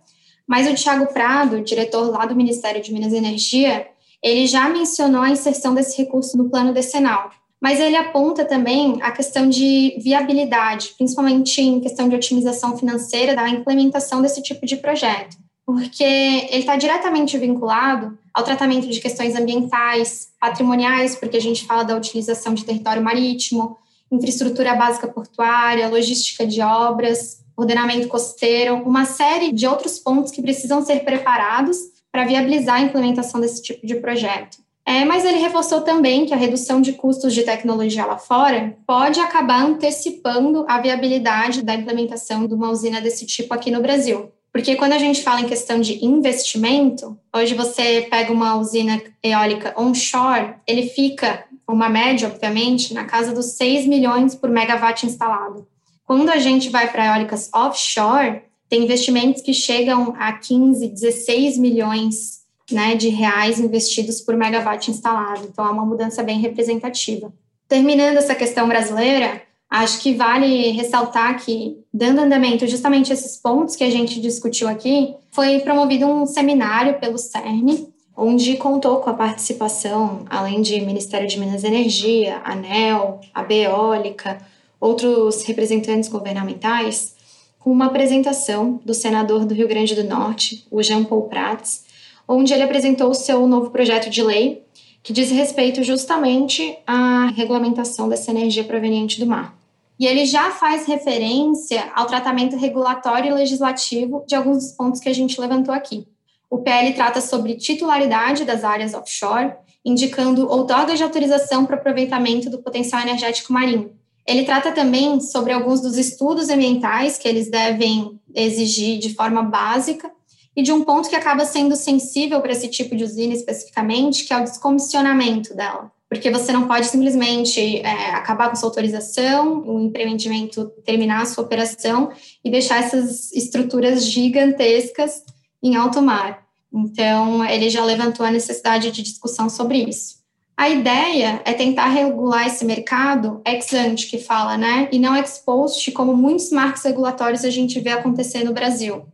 mas 0.48 0.68
o 0.68 0.74
Tiago 0.74 1.14
Prado, 1.14 1.62
diretor 1.62 2.10
lá 2.10 2.26
do 2.26 2.36
Ministério 2.36 2.82
de 2.82 2.92
Minas 2.92 3.14
e 3.14 3.18
Energia, 3.18 3.86
ele 4.24 4.48
já 4.48 4.68
mencionou 4.70 5.22
a 5.22 5.30
inserção 5.30 5.76
desse 5.76 5.96
recurso 6.02 6.36
no 6.36 6.50
plano 6.50 6.74
decenal. 6.74 7.30
Mas 7.62 7.80
ele 7.80 7.96
aponta 7.96 8.44
também 8.44 8.98
a 9.04 9.12
questão 9.12 9.48
de 9.48 9.96
viabilidade, 10.00 10.96
principalmente 10.98 11.62
em 11.62 11.80
questão 11.80 12.10
de 12.10 12.16
otimização 12.16 12.76
financeira 12.76 13.36
da 13.36 13.48
implementação 13.48 14.20
desse 14.20 14.42
tipo 14.42 14.66
de 14.66 14.78
projeto, 14.78 15.38
porque 15.66 16.04
ele 16.04 16.60
está 16.60 16.76
diretamente 16.76 17.38
vinculado 17.38 18.18
ao 18.34 18.44
tratamento 18.44 18.88
de 18.88 19.00
questões 19.00 19.36
ambientais, 19.36 20.30
patrimoniais, 20.40 21.16
porque 21.16 21.38
a 21.38 21.42
gente 21.42 21.66
fala 21.66 21.84
da 21.84 21.96
utilização 21.96 22.54
de 22.54 22.66
território 22.66 23.02
marítimo, 23.02 23.78
infraestrutura 24.12 24.76
básica 24.76 25.08
portuária, 25.08 25.88
logística 25.88 26.46
de 26.46 26.62
obras, 26.62 27.44
ordenamento 27.56 28.08
costeiro, 28.08 28.76
uma 28.76 29.06
série 29.06 29.52
de 29.52 29.68
outros 29.68 30.00
pontos 30.00 30.32
que 30.32 30.42
precisam 30.42 30.84
ser 30.84 31.04
preparados 31.04 31.78
para 32.12 32.26
viabilizar 32.26 32.76
a 32.76 32.82
implementação 32.82 33.40
desse 33.40 33.62
tipo 33.62 33.86
de 33.86 33.96
projeto. 33.96 34.58
É, 34.86 35.06
mas 35.06 35.24
ele 35.24 35.38
reforçou 35.38 35.82
também 35.82 36.26
que 36.26 36.34
a 36.34 36.38
redução 36.38 36.82
de 36.82 36.94
custos 36.94 37.34
de 37.34 37.44
tecnologia 37.44 38.06
lá 38.06 38.18
fora 38.18 38.78
pode 38.86 39.20
acabar 39.20 39.64
antecipando 39.64 40.66
a 40.68 40.80
viabilidade 40.82 41.62
da 41.62 41.74
implementação 41.74 42.46
de 42.46 42.54
uma 42.54 42.70
usina 42.70 43.00
desse 43.00 43.26
tipo 43.26 43.54
aqui 43.54 43.72
no 43.72 43.82
Brasil. 43.82 44.30
Porque 44.54 44.76
quando 44.76 44.94
a 44.94 45.00
gente 45.00 45.24
fala 45.24 45.42
em 45.42 45.48
questão 45.48 45.82
de 45.82 46.06
investimento, 46.06 47.18
hoje 47.36 47.56
você 47.56 48.08
pega 48.08 48.32
uma 48.32 48.56
usina 48.56 49.02
eólica 49.24 49.74
onshore, 49.76 50.54
ele 50.68 50.88
fica, 50.90 51.44
uma 51.68 51.90
média, 51.90 52.28
obviamente, 52.28 52.94
na 52.94 53.04
casa 53.04 53.34
dos 53.34 53.48
6 53.54 53.88
milhões 53.88 54.36
por 54.36 54.52
megawatt 54.52 55.08
instalado. 55.08 55.68
Quando 56.06 56.30
a 56.30 56.38
gente 56.38 56.70
vai 56.70 56.92
para 56.92 57.08
eólicas 57.08 57.50
offshore, 57.52 58.44
tem 58.70 58.84
investimentos 58.84 59.42
que 59.42 59.56
chegam 59.56 60.14
a 60.20 60.32
15, 60.34 60.88
16 60.88 61.58
milhões 61.58 62.44
né, 62.72 62.94
de 62.94 63.10
reais 63.10 63.60
investidos 63.60 64.22
por 64.22 64.38
megawatt 64.38 64.92
instalado. 64.92 65.48
Então, 65.52 65.66
é 65.66 65.72
uma 65.72 65.86
mudança 65.86 66.22
bem 66.22 66.40
representativa. 66.40 67.34
Terminando 67.68 68.18
essa 68.18 68.36
questão 68.36 68.68
brasileira, 68.68 69.42
acho 69.74 70.02
que 70.02 70.14
vale 70.14 70.70
ressaltar 70.70 71.44
que, 71.44 71.80
dando 71.92 72.22
andamento 72.22 72.68
justamente 72.68 73.12
a 73.12 73.16
esses 73.16 73.38
pontos 73.38 73.76
que 73.76 73.84
a 73.84 73.90
gente 73.90 74.22
discutiu 74.22 74.68
aqui, 74.68 75.16
foi 75.32 75.62
promovido 75.62 76.06
um 76.06 76.28
seminário 76.28 77.00
pelo 77.00 77.18
CERN, 77.18 77.88
onde 78.16 78.56
contou 78.58 78.98
com 78.98 79.10
a 79.10 79.16
participação, 79.16 80.26
além 80.30 80.62
de 80.62 80.80
Ministério 80.82 81.28
de 81.28 81.40
Minas 81.40 81.64
e 81.64 81.68
Energia, 81.68 82.40
ANEL, 82.46 83.20
a 83.34 83.42
Beólica, 83.42 84.38
outros 84.80 85.42
representantes 85.42 86.08
governamentais, 86.08 87.16
com 87.58 87.72
uma 87.72 87.88
apresentação 87.88 88.80
do 88.86 88.94
senador 88.94 89.44
do 89.44 89.56
Rio 89.56 89.68
Grande 89.68 89.96
do 89.96 90.04
Norte, 90.04 90.68
o 90.70 90.84
Jean 90.84 91.04
Paul 91.04 91.24
Prats, 91.24 91.84
onde 92.28 92.54
ele 92.54 92.62
apresentou 92.62 93.10
o 93.10 93.16
seu 93.16 93.48
novo 93.48 93.72
projeto 93.72 94.08
de 94.08 94.22
lei 94.22 94.62
que 95.02 95.12
diz 95.12 95.32
respeito 95.32 95.84
justamente 95.84 96.78
à 96.86 97.26
regulamentação 97.36 98.08
dessa 98.08 98.30
energia 98.30 98.64
proveniente 98.64 99.20
do 99.20 99.26
mar. 99.26 99.63
E 100.04 100.06
ele 100.06 100.26
já 100.26 100.52
faz 100.52 100.86
referência 100.86 101.90
ao 101.96 102.06
tratamento 102.06 102.58
regulatório 102.58 103.32
e 103.32 103.34
legislativo 103.34 104.26
de 104.28 104.36
alguns 104.36 104.58
dos 104.58 104.72
pontos 104.74 105.00
que 105.00 105.08
a 105.08 105.14
gente 105.14 105.40
levantou 105.40 105.74
aqui. 105.74 106.06
O 106.50 106.58
PL 106.58 106.94
trata 106.94 107.22
sobre 107.22 107.56
titularidade 107.56 108.44
das 108.44 108.66
áreas 108.66 108.94
offshore, 108.94 109.54
indicando 109.86 110.52
outorgas 110.52 110.98
de 110.98 111.06
autorização 111.06 111.66
para 111.66 111.78
aproveitamento 111.78 112.50
do 112.50 112.62
potencial 112.62 113.02
energético 113.02 113.54
marinho, 113.54 113.92
ele 114.28 114.44
trata 114.44 114.74
também 114.74 115.22
sobre 115.22 115.54
alguns 115.54 115.80
dos 115.80 115.98
estudos 115.98 116.50
ambientais 116.50 117.18
que 117.18 117.26
eles 117.26 117.50
devem 117.50 118.20
exigir 118.36 119.00
de 119.00 119.14
forma 119.14 119.42
básica 119.42 120.12
e 120.54 120.62
de 120.62 120.74
um 120.74 120.84
ponto 120.84 121.08
que 121.08 121.16
acaba 121.16 121.46
sendo 121.46 121.78
sensível 121.78 122.42
para 122.42 122.52
esse 122.52 122.68
tipo 122.68 122.94
de 122.94 123.06
usina 123.06 123.34
especificamente, 123.34 124.26
que 124.26 124.34
é 124.34 124.38
o 124.38 124.44
descomissionamento 124.44 125.56
dela. 125.56 125.90
Porque 126.14 126.32
você 126.32 126.52
não 126.52 126.68
pode 126.68 126.86
simplesmente 126.88 127.78
é, 127.80 128.12
acabar 128.12 128.50
com 128.50 128.56
sua 128.56 128.70
autorização, 128.70 129.64
o 129.66 129.80
empreendimento 129.80 130.72
terminar 130.86 131.22
a 131.22 131.26
sua 131.26 131.44
operação 131.44 132.12
e 132.44 132.52
deixar 132.52 132.84
essas 132.84 133.32
estruturas 133.34 134.06
gigantescas 134.06 135.24
em 135.62 135.76
alto 135.76 136.02
mar. 136.02 136.44
Então, 136.74 137.46
ele 137.46 137.70
já 137.70 137.84
levantou 137.84 138.26
a 138.26 138.32
necessidade 138.32 138.92
de 138.92 139.02
discussão 139.02 139.50
sobre 139.50 139.84
isso. 139.84 140.24
A 140.56 140.70
ideia 140.70 141.42
é 141.46 141.54
tentar 141.54 141.88
regular 141.88 142.46
esse 142.48 142.64
mercado 142.64 143.42
ex 143.46 143.74
ante, 143.74 144.08
que 144.08 144.20
fala, 144.20 144.56
né? 144.56 144.88
E 144.92 145.00
não 145.00 145.16
ex 145.16 145.40
post, 145.40 145.92
como 145.92 146.16
muitos 146.16 146.52
marcos 146.52 146.84
regulatórios 146.84 147.44
a 147.44 147.50
gente 147.50 147.80
vê 147.80 147.90
acontecer 147.90 148.44
no 148.44 148.54
Brasil. 148.54 149.06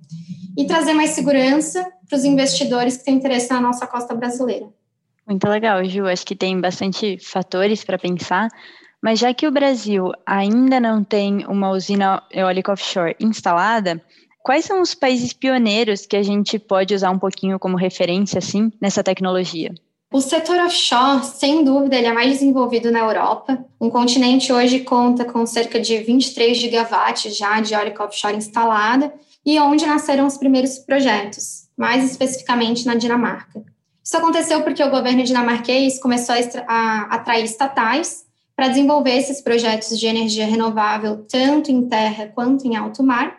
E 0.58 0.66
trazer 0.66 0.94
mais 0.94 1.12
segurança 1.12 1.90
para 2.08 2.18
os 2.18 2.26
investidores 2.26 2.98
que 2.98 3.06
têm 3.06 3.16
interesse 3.16 3.50
na 3.50 3.62
nossa 3.62 3.88
costa 3.88 4.14
brasileira. 4.14 4.68
Muito 5.30 5.48
legal, 5.48 5.86
Ju. 5.86 6.08
Acho 6.08 6.26
que 6.26 6.36
tem 6.36 6.60
bastante 6.60 7.18
fatores 7.24 7.84
para 7.84 8.00
pensar. 8.00 8.50
Mas 9.02 9.20
já 9.20 9.34
que 9.34 9.48
o 9.48 9.52
Brasil 9.52 10.12
ainda 10.26 10.80
não 10.80 11.04
tem 11.04 11.46
uma 11.46 11.70
usina 11.72 12.22
eólica 12.34 12.74
offshore 12.74 13.16
instalada, 13.20 14.04
Quais 14.42 14.66
são 14.66 14.82
os 14.82 14.96
países 14.96 15.34
pioneiros 15.34 16.06
que 16.06 16.16
a 16.16 16.24
gente 16.24 16.58
pode 16.58 16.96
usar 16.96 17.12
um 17.12 17.20
pouquinho 17.20 17.60
como 17.60 17.78
referência, 17.78 18.40
assim, 18.40 18.72
nessa 18.82 19.04
tecnologia? 19.04 19.74
O 20.12 20.22
setor 20.22 20.58
offshore, 20.62 21.24
sem 21.24 21.64
dúvida, 21.64 21.96
ele 21.96 22.08
é 22.08 22.14
mais 22.14 22.32
desenvolvido 22.32 22.90
na 22.90 23.00
Europa. 23.00 23.64
Um 23.80 23.92
continente 23.92 24.52
hoje 24.52 24.80
conta 24.80 25.24
com 25.24 25.46
cerca 25.46 25.80
de 25.80 26.00
23 26.00 26.58
gigawatts 26.58 27.38
já 27.38 27.62
de 27.62 27.76
eólica 27.76 28.04
offshore 28.04 28.38
instalada 28.38 29.14
e 29.46 29.60
onde 29.60 29.86
nasceram 29.86 30.26
os 30.26 30.38
primeiros 30.38 30.80
projetos, 30.80 31.68
mais 31.78 32.10
especificamente 32.10 32.88
na 32.88 32.96
Dinamarca. 32.96 33.64
Isso 34.10 34.18
aconteceu 34.18 34.64
porque 34.64 34.82
o 34.82 34.90
governo 34.90 35.24
dinamarquês 35.24 36.00
começou 36.00 36.34
a 36.68 37.02
atrair 37.12 37.46
estatais 37.46 38.26
para 38.56 38.68
desenvolver 38.68 39.16
esses 39.16 39.40
projetos 39.40 40.00
de 40.00 40.08
energia 40.08 40.48
renovável 40.48 41.28
tanto 41.30 41.72
em 41.72 41.88
terra 41.88 42.26
quanto 42.34 42.66
em 42.66 42.76
alto 42.76 43.04
mar. 43.04 43.38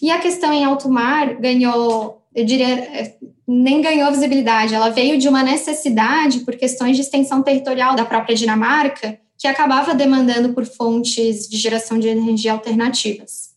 E 0.00 0.10
a 0.10 0.18
questão 0.18 0.54
em 0.54 0.64
alto 0.64 0.88
mar 0.88 1.34
ganhou, 1.34 2.22
eu 2.34 2.46
diria, 2.46 3.14
nem 3.46 3.82
ganhou 3.82 4.10
visibilidade, 4.10 4.74
ela 4.74 4.88
veio 4.88 5.18
de 5.18 5.28
uma 5.28 5.42
necessidade 5.42 6.40
por 6.40 6.56
questões 6.56 6.96
de 6.96 7.02
extensão 7.02 7.42
territorial 7.42 7.94
da 7.94 8.06
própria 8.06 8.34
Dinamarca, 8.34 9.20
que 9.36 9.46
acabava 9.46 9.94
demandando 9.94 10.54
por 10.54 10.64
fontes 10.64 11.46
de 11.46 11.58
geração 11.58 11.98
de 11.98 12.08
energia 12.08 12.52
alternativas. 12.52 13.50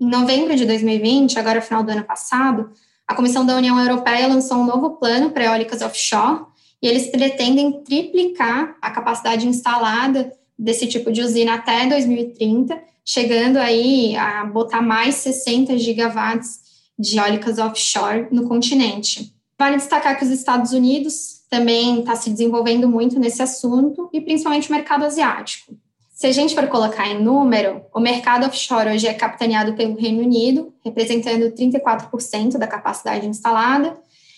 Em 0.00 0.08
novembro 0.08 0.56
de 0.56 0.66
2020, 0.66 1.38
agora 1.38 1.62
final 1.62 1.84
do 1.84 1.92
ano 1.92 2.02
passado, 2.02 2.72
a 3.10 3.14
Comissão 3.16 3.44
da 3.44 3.56
União 3.56 3.76
Europeia 3.76 4.28
lançou 4.28 4.58
um 4.58 4.64
novo 4.64 4.90
plano 4.90 5.30
para 5.30 5.46
eólicas 5.46 5.82
offshore 5.82 6.44
e 6.80 6.86
eles 6.86 7.08
pretendem 7.08 7.82
triplicar 7.82 8.76
a 8.80 8.88
capacidade 8.88 9.48
instalada 9.48 10.32
desse 10.56 10.86
tipo 10.86 11.10
de 11.10 11.20
usina 11.20 11.54
até 11.54 11.88
2030, 11.88 12.80
chegando 13.04 13.56
aí 13.56 14.14
a 14.14 14.44
botar 14.44 14.80
mais 14.80 15.16
60 15.16 15.76
gigawatts 15.76 16.60
de 16.96 17.18
eólicas 17.18 17.58
offshore 17.58 18.28
no 18.30 18.46
continente. 18.46 19.34
Vale 19.58 19.78
destacar 19.78 20.16
que 20.16 20.24
os 20.24 20.30
Estados 20.30 20.70
Unidos 20.70 21.40
também 21.50 22.00
está 22.00 22.14
se 22.14 22.30
desenvolvendo 22.30 22.88
muito 22.88 23.18
nesse 23.18 23.42
assunto 23.42 24.08
e 24.12 24.20
principalmente 24.20 24.68
o 24.68 24.72
mercado 24.72 25.04
asiático. 25.04 25.76
Se 26.20 26.26
a 26.26 26.32
gente 26.32 26.54
for 26.54 26.66
colocar 26.66 27.08
em 27.08 27.18
número, 27.18 27.80
o 27.94 27.98
mercado 27.98 28.44
offshore 28.44 28.90
hoje 28.90 29.06
é 29.06 29.14
capitaneado 29.14 29.72
pelo 29.72 29.96
Reino 29.96 30.20
Unido, 30.20 30.70
representando 30.84 31.50
34% 31.50 32.58
da 32.58 32.66
capacidade 32.66 33.26
instalada. 33.26 33.96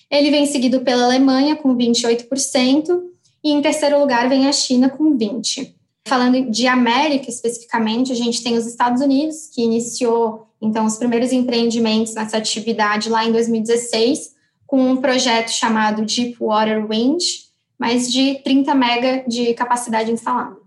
Ele 0.08 0.30
vem 0.30 0.46
seguido 0.46 0.82
pela 0.82 1.06
Alemanha, 1.06 1.56
com 1.56 1.76
28%, 1.76 3.02
e 3.42 3.50
em 3.50 3.60
terceiro 3.60 3.98
lugar 3.98 4.28
vem 4.28 4.46
a 4.46 4.52
China, 4.52 4.90
com 4.90 5.18
20%. 5.18 5.74
Falando 6.06 6.48
de 6.52 6.68
América 6.68 7.28
especificamente, 7.28 8.12
a 8.12 8.16
gente 8.16 8.44
tem 8.44 8.56
os 8.56 8.64
Estados 8.64 9.02
Unidos, 9.02 9.48
que 9.52 9.62
iniciou 9.62 10.46
então 10.62 10.86
os 10.86 10.96
primeiros 10.98 11.32
empreendimentos 11.32 12.14
nessa 12.14 12.36
atividade 12.36 13.10
lá 13.10 13.24
em 13.24 13.32
2016, 13.32 14.36
com 14.68 14.80
um 14.80 14.98
projeto 14.98 15.48
chamado 15.48 16.04
Deepwater 16.04 16.86
Wind, 16.86 17.24
mais 17.76 18.08
de 18.08 18.36
30 18.44 18.72
mega 18.72 19.24
de 19.26 19.52
capacidade 19.54 20.12
instalada. 20.12 20.61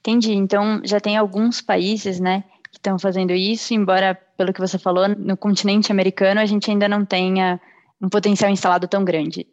Entendi. 0.00 0.32
Então, 0.32 0.80
já 0.84 0.98
tem 0.98 1.16
alguns 1.16 1.60
países, 1.60 2.18
né, 2.18 2.44
que 2.70 2.78
estão 2.78 2.98
fazendo 2.98 3.32
isso, 3.32 3.74
embora, 3.74 4.18
pelo 4.36 4.52
que 4.52 4.60
você 4.60 4.78
falou, 4.78 5.08
no 5.08 5.36
continente 5.36 5.92
americano 5.92 6.40
a 6.40 6.46
gente 6.46 6.70
ainda 6.70 6.88
não 6.88 7.04
tenha 7.04 7.60
um 8.00 8.08
potencial 8.08 8.50
instalado 8.50 8.88
tão 8.88 9.04
grande. 9.04 9.46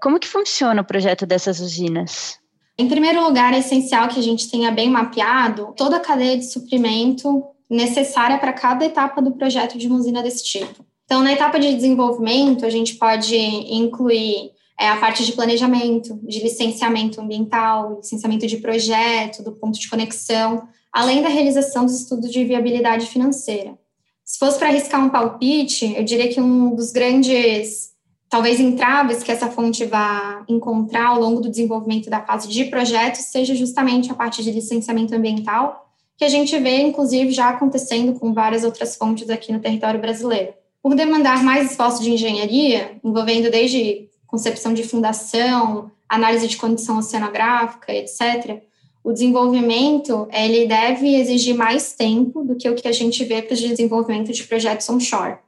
Como 0.00 0.18
que 0.18 0.26
funciona 0.26 0.80
o 0.80 0.84
projeto 0.84 1.26
dessas 1.26 1.60
usinas? 1.60 2.38
Em 2.78 2.88
primeiro 2.88 3.22
lugar, 3.22 3.52
é 3.52 3.58
essencial 3.58 4.08
que 4.08 4.18
a 4.18 4.22
gente 4.22 4.50
tenha 4.50 4.70
bem 4.70 4.88
mapeado 4.88 5.74
toda 5.76 5.98
a 5.98 6.00
cadeia 6.00 6.38
de 6.38 6.50
suprimento 6.50 7.44
necessária 7.68 8.38
para 8.38 8.52
cada 8.52 8.84
etapa 8.84 9.20
do 9.20 9.32
projeto 9.32 9.76
de 9.76 9.86
uma 9.86 9.98
usina 9.98 10.22
desse 10.22 10.44
tipo. 10.44 10.84
Então, 11.04 11.22
na 11.22 11.32
etapa 11.32 11.60
de 11.60 11.74
desenvolvimento, 11.74 12.64
a 12.64 12.70
gente 12.70 12.94
pode 12.94 13.36
incluir 13.36 14.50
é 14.78 14.88
a 14.88 14.96
parte 14.96 15.24
de 15.24 15.32
planejamento, 15.32 16.18
de 16.22 16.42
licenciamento 16.42 17.20
ambiental, 17.20 17.96
licenciamento 17.98 18.46
de 18.46 18.56
projeto, 18.56 19.42
do 19.42 19.52
ponto 19.52 19.78
de 19.78 19.88
conexão, 19.88 20.66
além 20.92 21.22
da 21.22 21.28
realização 21.28 21.84
dos 21.84 22.00
estudos 22.00 22.30
de 22.30 22.44
viabilidade 22.44 23.06
financeira. 23.06 23.78
Se 24.24 24.38
fosse 24.38 24.58
para 24.58 24.68
arriscar 24.68 25.04
um 25.04 25.08
palpite, 25.10 25.94
eu 25.96 26.04
diria 26.04 26.28
que 26.32 26.40
um 26.40 26.74
dos 26.74 26.92
grandes, 26.92 27.90
talvez, 28.28 28.60
entraves 28.60 29.22
que 29.22 29.32
essa 29.32 29.50
fonte 29.50 29.84
vai 29.84 30.42
encontrar 30.48 31.08
ao 31.08 31.20
longo 31.20 31.40
do 31.40 31.50
desenvolvimento 31.50 32.08
da 32.08 32.20
fase 32.20 32.48
de 32.48 32.64
projetos 32.66 33.22
seja 33.22 33.54
justamente 33.54 34.10
a 34.10 34.14
parte 34.14 34.42
de 34.42 34.50
licenciamento 34.50 35.14
ambiental, 35.14 35.90
que 36.16 36.24
a 36.24 36.28
gente 36.28 36.56
vê, 36.58 36.80
inclusive, 36.80 37.32
já 37.32 37.48
acontecendo 37.48 38.18
com 38.18 38.32
várias 38.32 38.64
outras 38.64 38.96
fontes 38.96 39.28
aqui 39.28 39.52
no 39.52 39.60
território 39.60 40.00
brasileiro. 40.00 40.54
Por 40.82 40.94
demandar 40.94 41.42
mais 41.42 41.70
esforço 41.70 42.02
de 42.02 42.10
engenharia, 42.10 42.98
envolvendo 43.04 43.50
desde 43.50 44.08
concepção 44.32 44.72
de 44.72 44.82
fundação, 44.82 45.90
análise 46.08 46.48
de 46.48 46.56
condição 46.56 46.96
oceanográfica, 46.96 47.92
etc., 47.92 48.62
o 49.04 49.12
desenvolvimento 49.12 50.26
ele 50.32 50.66
deve 50.66 51.14
exigir 51.16 51.54
mais 51.54 51.92
tempo 51.92 52.42
do 52.42 52.54
que 52.54 52.70
o 52.70 52.74
que 52.74 52.88
a 52.88 52.92
gente 52.92 53.24
vê 53.24 53.42
para 53.42 53.54
o 53.54 53.56
desenvolvimento 53.56 54.32
de 54.32 54.44
projetos 54.44 54.88
onshore. 54.88 55.38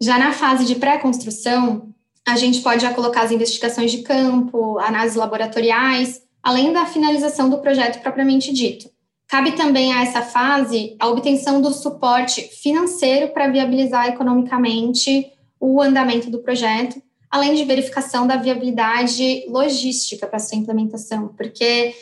Já 0.00 0.18
na 0.18 0.32
fase 0.32 0.64
de 0.64 0.74
pré-construção, 0.74 1.94
a 2.26 2.36
gente 2.36 2.60
pode 2.62 2.82
já 2.82 2.92
colocar 2.92 3.22
as 3.22 3.30
investigações 3.30 3.92
de 3.92 3.98
campo, 3.98 4.78
análises 4.78 5.16
laboratoriais, 5.16 6.22
além 6.42 6.72
da 6.72 6.86
finalização 6.86 7.48
do 7.48 7.58
projeto 7.58 8.02
propriamente 8.02 8.52
dito. 8.52 8.90
Cabe 9.28 9.52
também 9.52 9.92
a 9.92 10.02
essa 10.02 10.22
fase 10.22 10.96
a 10.98 11.06
obtenção 11.08 11.60
do 11.60 11.72
suporte 11.72 12.42
financeiro 12.62 13.28
para 13.28 13.48
viabilizar 13.48 14.08
economicamente 14.08 15.30
o 15.60 15.80
andamento 15.80 16.30
do 16.30 16.40
projeto, 16.40 17.00
além 17.32 17.54
de 17.54 17.64
verificação 17.64 18.26
da 18.26 18.36
viabilidade 18.36 19.46
logística 19.48 20.26
para 20.26 20.38
sua 20.38 20.58
implementação, 20.58 21.28
porque 21.28 21.94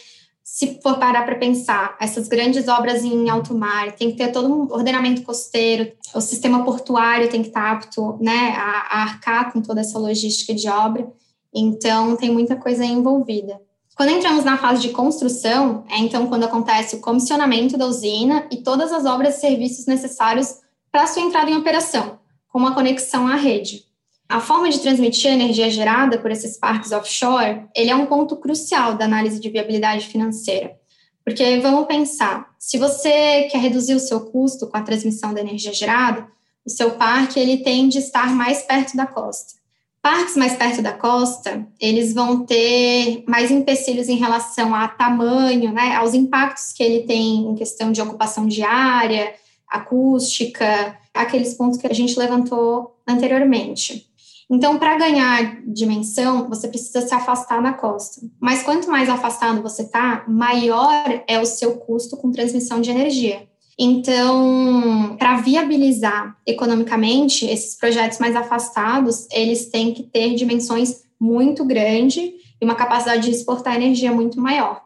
se 0.43 0.81
for 0.83 0.99
parar 0.99 1.25
para 1.25 1.37
pensar, 1.37 1.97
essas 2.01 2.27
grandes 2.27 2.67
obras 2.67 3.05
em 3.05 3.31
alto 3.31 3.55
mar, 3.55 3.93
tem 3.93 4.11
que 4.11 4.17
ter 4.17 4.33
todo 4.33 4.53
um 4.53 4.63
ordenamento 4.73 5.23
costeiro, 5.23 5.93
o 6.13 6.21
sistema 6.21 6.65
portuário 6.65 7.31
tem 7.31 7.43
que 7.43 7.49
estar 7.49 7.71
apto 7.71 8.19
né, 8.21 8.57
a, 8.57 8.99
a 8.99 9.03
arcar 9.03 9.53
com 9.53 9.63
toda 9.63 9.81
essa 9.81 9.97
logística 10.01 10.53
de 10.53 10.69
obra, 10.69 11.09
então 11.55 12.17
tem 12.17 12.33
muita 12.33 12.57
coisa 12.57 12.85
envolvida. 12.85 13.61
Quando 13.95 14.11
entramos 14.11 14.45
na 14.45 14.59
fase 14.59 14.83
de 14.83 14.89
construção, 14.89 15.85
é 15.89 15.99
então 15.99 16.27
quando 16.27 16.45
acontece 16.45 16.97
o 16.97 17.01
comissionamento 17.01 17.79
da 17.79 17.87
usina 17.87 18.49
e 18.51 18.57
todas 18.57 18.93
as 18.93 19.05
obras 19.05 19.37
e 19.37 19.41
serviços 19.41 19.87
necessários 19.87 20.57
para 20.91 21.07
sua 21.07 21.23
entrada 21.23 21.51
em 21.51 21.57
operação, 21.57 22.19
como 22.49 22.67
a 22.67 22.75
conexão 22.75 23.29
à 23.29 23.37
rede. 23.37 23.90
A 24.31 24.39
forma 24.41 24.71
de 24.71 24.79
transmitir 24.79 25.29
a 25.29 25.35
energia 25.35 25.69
gerada 25.69 26.17
por 26.17 26.31
esses 26.31 26.57
parques 26.57 26.93
offshore, 26.93 27.65
ele 27.75 27.91
é 27.91 27.97
um 27.97 28.07
ponto 28.07 28.37
crucial 28.37 28.95
da 28.95 29.05
análise 29.05 29.41
de 29.41 29.51
viabilidade 29.51 30.07
financeira. 30.07 30.79
Porque 31.25 31.59
vamos 31.59 31.89
pensar, 31.89 32.49
se 32.57 32.79
você 32.79 33.49
quer 33.51 33.59
reduzir 33.59 33.95
o 33.95 33.99
seu 33.99 34.21
custo 34.21 34.69
com 34.69 34.77
a 34.77 34.83
transmissão 34.83 35.35
da 35.35 35.41
energia 35.41 35.73
gerada, 35.73 36.29
o 36.65 36.71
seu 36.71 36.93
parque 36.93 37.41
ele 37.41 37.57
tem 37.57 37.89
de 37.89 37.99
estar 37.99 38.33
mais 38.33 38.63
perto 38.63 38.97
da 38.97 39.05
costa. 39.05 39.55
Parques 40.01 40.37
mais 40.37 40.55
perto 40.55 40.81
da 40.81 40.93
costa, 40.93 41.67
eles 41.81 42.15
vão 42.15 42.47
ter 42.47 43.25
mais 43.27 43.51
empecilhos 43.51 44.09
em 44.09 44.17
relação 44.17 44.73
a 44.73 44.87
tamanho, 44.87 45.73
né, 45.73 45.97
aos 45.97 46.15
impactos 46.15 46.73
que 46.73 46.85
ele 46.85 47.05
tem 47.05 47.49
em 47.49 47.57
questão 47.57 47.91
de 47.91 48.01
ocupação 48.01 48.47
de 48.47 48.63
área, 48.63 49.35
acústica, 49.69 50.97
aqueles 51.13 51.55
pontos 51.55 51.79
que 51.79 51.87
a 51.89 51.93
gente 51.93 52.17
levantou 52.17 52.97
anteriormente. 53.09 54.09
Então, 54.51 54.79
para 54.79 54.99
ganhar 54.99 55.63
dimensão, 55.65 56.49
você 56.49 56.67
precisa 56.67 57.01
se 57.03 57.15
afastar 57.15 57.63
da 57.63 57.73
costa. 57.73 58.21
Mas 58.41 58.65
quanto 58.65 58.91
mais 58.91 59.09
afastado 59.09 59.63
você 59.63 59.83
está, 59.83 60.25
maior 60.27 61.23
é 61.29 61.41
o 61.41 61.47
seu 61.47 61.77
custo 61.77 62.17
com 62.17 62.33
transmissão 62.33 62.81
de 62.81 62.91
energia. 62.91 63.49
Então, 63.79 65.17
para 65.19 65.41
viabilizar 65.41 66.37
economicamente 66.45 67.47
esses 67.47 67.77
projetos 67.77 68.19
mais 68.19 68.35
afastados, 68.35 69.27
eles 69.31 69.71
têm 69.71 69.95
que 69.95 70.03
ter 70.03 70.35
dimensões 70.35 71.05
muito 71.19 71.65
grandes 71.65 72.31
e 72.61 72.65
uma 72.65 72.75
capacidade 72.75 73.23
de 73.23 73.31
exportar 73.31 73.77
energia 73.77 74.13
muito 74.13 74.41
maior. 74.41 74.83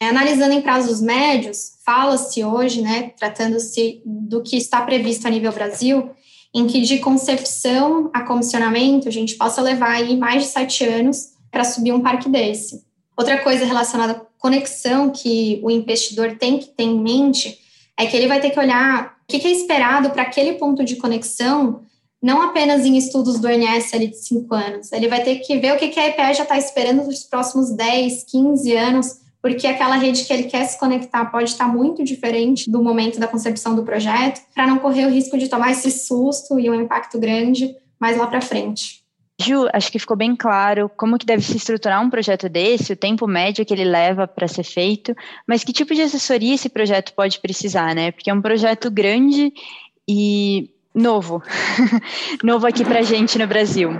É, 0.00 0.08
analisando 0.08 0.54
em 0.54 0.62
prazos 0.62 1.00
médios, 1.00 1.78
fala-se 1.84 2.42
hoje, 2.42 2.80
né, 2.80 3.12
tratando-se 3.18 4.02
do 4.04 4.42
que 4.42 4.56
está 4.56 4.80
previsto 4.80 5.26
a 5.26 5.30
nível 5.30 5.52
Brasil, 5.52 6.10
em 6.54 6.66
que 6.66 6.82
de 6.82 6.98
concepção 6.98 8.10
a 8.12 8.22
comissionamento 8.22 9.08
a 9.08 9.12
gente 9.12 9.36
possa 9.36 9.62
levar 9.62 9.92
aí 9.92 10.16
mais 10.16 10.42
de 10.42 10.48
sete 10.48 10.84
anos 10.84 11.32
para 11.50 11.64
subir 11.64 11.92
um 11.92 12.00
parque 12.00 12.28
desse. 12.28 12.84
Outra 13.16 13.38
coisa 13.42 13.64
relacionada 13.64 14.12
à 14.12 14.20
conexão 14.38 15.10
que 15.10 15.60
o 15.62 15.70
investidor 15.70 16.36
tem 16.36 16.58
que 16.58 16.66
ter 16.66 16.84
em 16.84 17.00
mente 17.00 17.58
é 17.96 18.06
que 18.06 18.16
ele 18.16 18.26
vai 18.26 18.40
ter 18.40 18.50
que 18.50 18.58
olhar 18.58 19.16
o 19.22 19.26
que 19.26 19.46
é 19.46 19.50
esperado 19.50 20.10
para 20.10 20.22
aquele 20.22 20.54
ponto 20.54 20.84
de 20.84 20.96
conexão, 20.96 21.82
não 22.22 22.42
apenas 22.42 22.84
em 22.84 22.96
estudos 22.96 23.38
do 23.38 23.48
ONS 23.48 23.94
ali 23.94 24.08
de 24.08 24.16
cinco 24.16 24.54
anos. 24.54 24.92
Ele 24.92 25.08
vai 25.08 25.22
ter 25.22 25.36
que 25.36 25.58
ver 25.58 25.74
o 25.74 25.78
que 25.78 25.98
a 25.98 26.08
EPE 26.08 26.34
já 26.34 26.42
está 26.42 26.58
esperando 26.58 27.04
nos 27.04 27.24
próximos 27.24 27.70
10, 27.70 28.24
15 28.24 28.76
anos 28.76 29.21
porque 29.42 29.66
aquela 29.66 29.96
rede 29.96 30.24
que 30.24 30.32
ele 30.32 30.44
quer 30.44 30.64
se 30.64 30.78
conectar 30.78 31.24
pode 31.26 31.50
estar 31.50 31.66
muito 31.66 32.04
diferente 32.04 32.70
do 32.70 32.80
momento 32.80 33.18
da 33.18 33.26
concepção 33.26 33.74
do 33.74 33.82
projeto, 33.82 34.40
para 34.54 34.68
não 34.68 34.78
correr 34.78 35.04
o 35.04 35.10
risco 35.10 35.36
de 35.36 35.48
tomar 35.48 35.72
esse 35.72 35.90
susto 35.90 36.60
e 36.60 36.70
um 36.70 36.80
impacto 36.80 37.18
grande 37.18 37.74
mais 37.98 38.16
lá 38.16 38.28
para 38.28 38.40
frente. 38.40 39.02
Ju, 39.40 39.68
acho 39.72 39.90
que 39.90 39.98
ficou 39.98 40.16
bem 40.16 40.36
claro 40.36 40.88
como 40.96 41.18
que 41.18 41.26
deve 41.26 41.42
se 41.42 41.56
estruturar 41.56 42.00
um 42.00 42.10
projeto 42.10 42.48
desse, 42.48 42.92
o 42.92 42.96
tempo 42.96 43.26
médio 43.26 43.66
que 43.66 43.74
ele 43.74 43.84
leva 43.84 44.28
para 44.28 44.46
ser 44.46 44.62
feito, 44.62 45.12
mas 45.46 45.64
que 45.64 45.72
tipo 45.72 45.92
de 45.94 46.02
assessoria 46.02 46.54
esse 46.54 46.68
projeto 46.68 47.12
pode 47.12 47.40
precisar, 47.40 47.94
né? 47.94 48.12
Porque 48.12 48.30
é 48.30 48.34
um 48.34 48.42
projeto 48.42 48.88
grande 48.90 49.52
e 50.08 50.70
novo, 50.94 51.42
novo 52.44 52.66
aqui 52.66 52.84
para 52.84 53.00
a 53.00 53.02
gente 53.02 53.36
no 53.38 53.46
Brasil. 53.48 53.90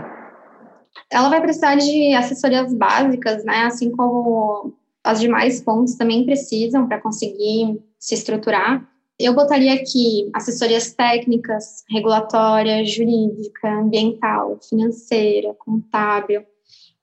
Ela 1.11 1.29
vai 1.29 1.41
precisar 1.41 1.75
de 1.75 2.15
assessorias 2.15 2.73
básicas, 2.73 3.45
né? 3.45 3.65
Assim 3.65 3.91
como 3.91 4.73
as 5.05 5.21
demais 5.21 5.63
fontes 5.63 5.97
também 5.97 6.25
precisam 6.25 6.87
para 6.87 7.01
conseguir 7.01 7.81
se 7.99 8.15
estruturar. 8.15 8.87
Eu 9.19 9.35
botaria 9.35 9.75
aqui 9.75 10.31
assessorias 10.35 10.93
técnicas, 10.93 11.85
regulatória, 11.89 12.85
jurídica, 12.85 13.69
ambiental, 13.69 14.59
financeira, 14.69 15.55
contábil. 15.59 16.43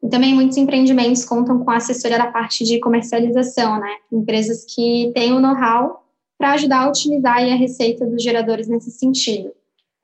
E 0.01 0.09
também 0.09 0.33
muitos 0.33 0.57
empreendimentos 0.57 1.25
contam 1.25 1.63
com 1.63 1.71
assessoria 1.71 2.17
da 2.17 2.31
parte 2.31 2.63
de 2.63 2.79
comercialização, 2.79 3.79
né? 3.79 3.95
Empresas 4.11 4.65
que 4.65 5.11
têm 5.13 5.33
o 5.33 5.39
know-how 5.39 6.03
para 6.37 6.53
ajudar 6.53 6.85
a 6.85 6.89
utilizar 6.89 7.37
a 7.37 7.55
receita 7.55 8.05
dos 8.05 8.23
geradores 8.23 8.67
nesse 8.67 8.91
sentido. 8.91 9.51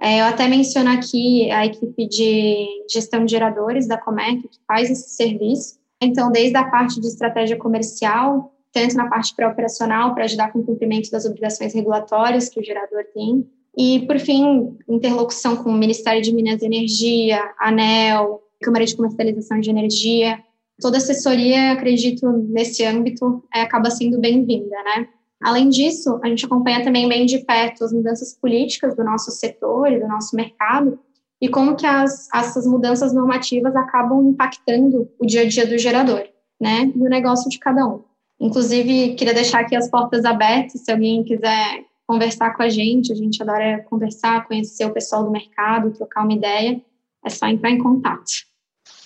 É, 0.02 0.20
eu 0.20 0.26
até 0.26 0.48
menciono 0.48 0.90
aqui 0.90 1.50
a 1.50 1.66
equipe 1.66 2.08
de 2.08 2.68
gestão 2.92 3.24
de 3.24 3.32
geradores 3.32 3.88
da 3.88 3.98
Comec, 3.98 4.42
que 4.42 4.60
faz 4.68 4.92
esse 4.92 5.10
serviço. 5.12 5.80
Então, 6.02 6.32
desde 6.32 6.58
a 6.58 6.66
parte 6.70 7.00
de 7.00 7.08
estratégia 7.08 7.58
comercial, 7.58 8.54
tanto 8.72 8.96
na 8.96 9.08
parte 9.08 9.34
pré-operacional, 9.36 10.14
para 10.14 10.26
ajudar 10.26 10.52
com 10.52 10.60
o 10.60 10.66
cumprimento 10.66 11.10
das 11.10 11.26
obrigações 11.26 11.74
regulatórias 11.74 12.50
que 12.50 12.60
o 12.60 12.64
gerador 12.64 13.06
tem, 13.14 13.48
e, 13.78 14.06
por 14.06 14.20
fim, 14.20 14.78
interlocução 14.88 15.58
com 15.58 15.70
o 15.70 15.78
Ministério 15.78 16.22
de 16.22 16.34
Minas 16.34 16.62
e 16.62 16.66
Energia, 16.66 17.42
ANEL, 17.60 18.42
Câmara 18.62 18.86
de 18.86 18.96
Comercialização 18.96 19.60
de 19.60 19.70
Energia. 19.70 20.40
Toda 20.80 20.98
assessoria, 20.98 21.74
acredito, 21.74 22.30
nesse 22.50 22.86
âmbito, 22.86 23.44
é, 23.54 23.62
acaba 23.62 23.90
sendo 23.90 24.20
bem-vinda, 24.20 24.76
né? 24.84 25.08
Além 25.42 25.70
disso, 25.70 26.20
a 26.24 26.28
gente 26.28 26.46
acompanha 26.46 26.84
também 26.84 27.08
bem 27.08 27.26
de 27.26 27.40
perto 27.40 27.84
as 27.84 27.92
mudanças 27.92 28.34
políticas 28.34 28.96
do 28.96 29.04
nosso 29.04 29.32
setor 29.32 29.92
e 29.92 30.00
do 30.00 30.08
nosso 30.08 30.36
mercado 30.36 30.98
e 31.42 31.50
como 31.50 31.76
que 31.76 31.86
as, 31.86 32.28
essas 32.34 32.66
mudanças 32.66 33.14
normativas 33.14 33.76
acabam 33.76 34.30
impactando 34.30 35.10
o 35.20 35.26
dia 35.26 35.42
a 35.42 35.48
dia 35.48 35.68
do 35.68 35.78
gerador, 35.78 36.24
né, 36.60 36.86
do 36.96 37.06
negócio 37.06 37.50
de 37.50 37.60
cada 37.60 37.86
um. 37.86 38.04
Inclusive, 38.40 39.16
queria 39.16 39.34
deixar 39.34 39.62
aqui 39.62 39.76
as 39.76 39.90
portas 39.90 40.26
abertas, 40.26 40.82
se 40.82 40.92
alguém 40.92 41.24
quiser 41.24 41.86
conversar 42.08 42.56
com 42.56 42.64
a 42.64 42.70
gente, 42.70 43.12
a 43.12 43.16
gente 43.16 43.42
adora 43.42 43.84
conversar, 43.90 44.48
conhecer 44.48 44.86
o 44.86 44.94
pessoal 44.94 45.24
do 45.24 45.32
mercado, 45.32 45.92
trocar 45.92 46.24
uma 46.24 46.34
ideia, 46.34 46.82
é 47.24 47.30
só 47.30 47.48
entrar 47.48 47.72
em 47.72 47.78
contato. 47.78 48.32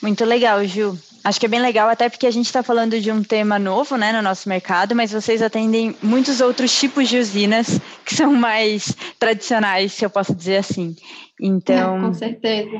Muito 0.02 0.26
legal, 0.26 0.64
Gil. 0.66 0.98
Acho 1.24 1.40
que 1.40 1.46
é 1.46 1.50
bem 1.50 1.60
legal, 1.60 1.90
até 1.90 2.08
porque 2.08 2.26
a 2.26 2.32
gente 2.32 2.46
está 2.46 2.64
falando 2.64 3.00
de 3.00 3.12
um 3.12 3.22
tema 3.22 3.60
novo 3.60 3.98
né, 3.98 4.12
no 4.14 4.22
nosso 4.22 4.48
mercado, 4.48 4.96
mas 4.96 5.12
vocês 5.12 5.42
atendem 5.42 5.96
muitos 6.02 6.40
outros 6.40 6.78
tipos 6.78 7.10
de 7.10 7.18
usinas 7.18 7.80
que 8.06 8.16
são 8.16 8.34
mais 8.34 8.96
tradicionais, 9.18 9.94
se 9.94 10.06
eu 10.06 10.10
posso 10.10 10.34
dizer 10.34 10.58
assim. 10.58 10.96
Então. 11.40 11.98
É, 11.98 12.02
com 12.02 12.14
certeza. 12.14 12.80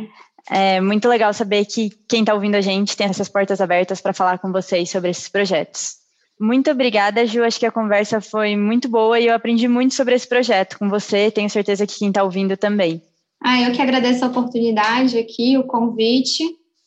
É 0.50 0.82
muito 0.82 1.08
legal 1.08 1.32
saber 1.34 1.66
que 1.66 1.92
quem 2.08 2.22
está 2.22 2.34
ouvindo 2.34 2.56
a 2.56 2.62
gente 2.62 2.98
tem 2.98 3.08
essas 3.08 3.30
portas 3.30 3.62
abertas 3.62 4.02
para 4.02 4.14
falar 4.14 4.40
com 4.40 4.52
vocês 4.52 4.90
sobre 4.90 5.12
esses 5.12 5.30
projetos. 5.30 6.00
Muito 6.40 6.72
obrigada, 6.72 7.26
Ju. 7.28 7.44
Acho 7.44 7.60
que 7.60 7.66
a 7.66 7.72
conversa 7.72 8.22
foi 8.22 8.56
muito 8.56 8.88
boa 8.88 9.20
e 9.20 9.28
eu 9.28 9.36
aprendi 9.36 9.68
muito 9.68 9.94
sobre 9.94 10.16
esse 10.16 10.28
projeto 10.28 10.80
com 10.80 10.90
você. 10.90 11.30
Tenho 11.30 11.50
certeza 11.50 11.86
que 11.86 12.00
quem 12.00 12.08
está 12.08 12.24
ouvindo 12.24 12.56
também. 12.56 13.02
Ah, 13.44 13.62
eu 13.62 13.72
que 13.74 13.82
agradeço 13.82 14.24
a 14.24 14.28
oportunidade 14.30 15.18
aqui, 15.18 15.58
o 15.58 15.66
convite. 15.66 16.44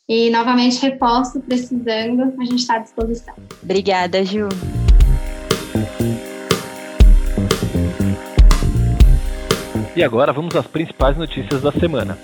E 0.09 0.31
novamente 0.31 0.81
reforço, 0.83 1.41
precisando, 1.41 2.35
a 2.39 2.45
gente 2.45 2.57
está 2.57 2.77
à 2.77 2.79
disposição. 2.79 3.35
Obrigada, 3.63 4.25
Ju. 4.25 4.49
E 9.95 10.03
agora 10.03 10.33
vamos 10.33 10.57
às 10.57 10.67
principais 10.67 11.17
notícias 11.17 11.63
da 11.63 11.71
semana. 11.71 12.19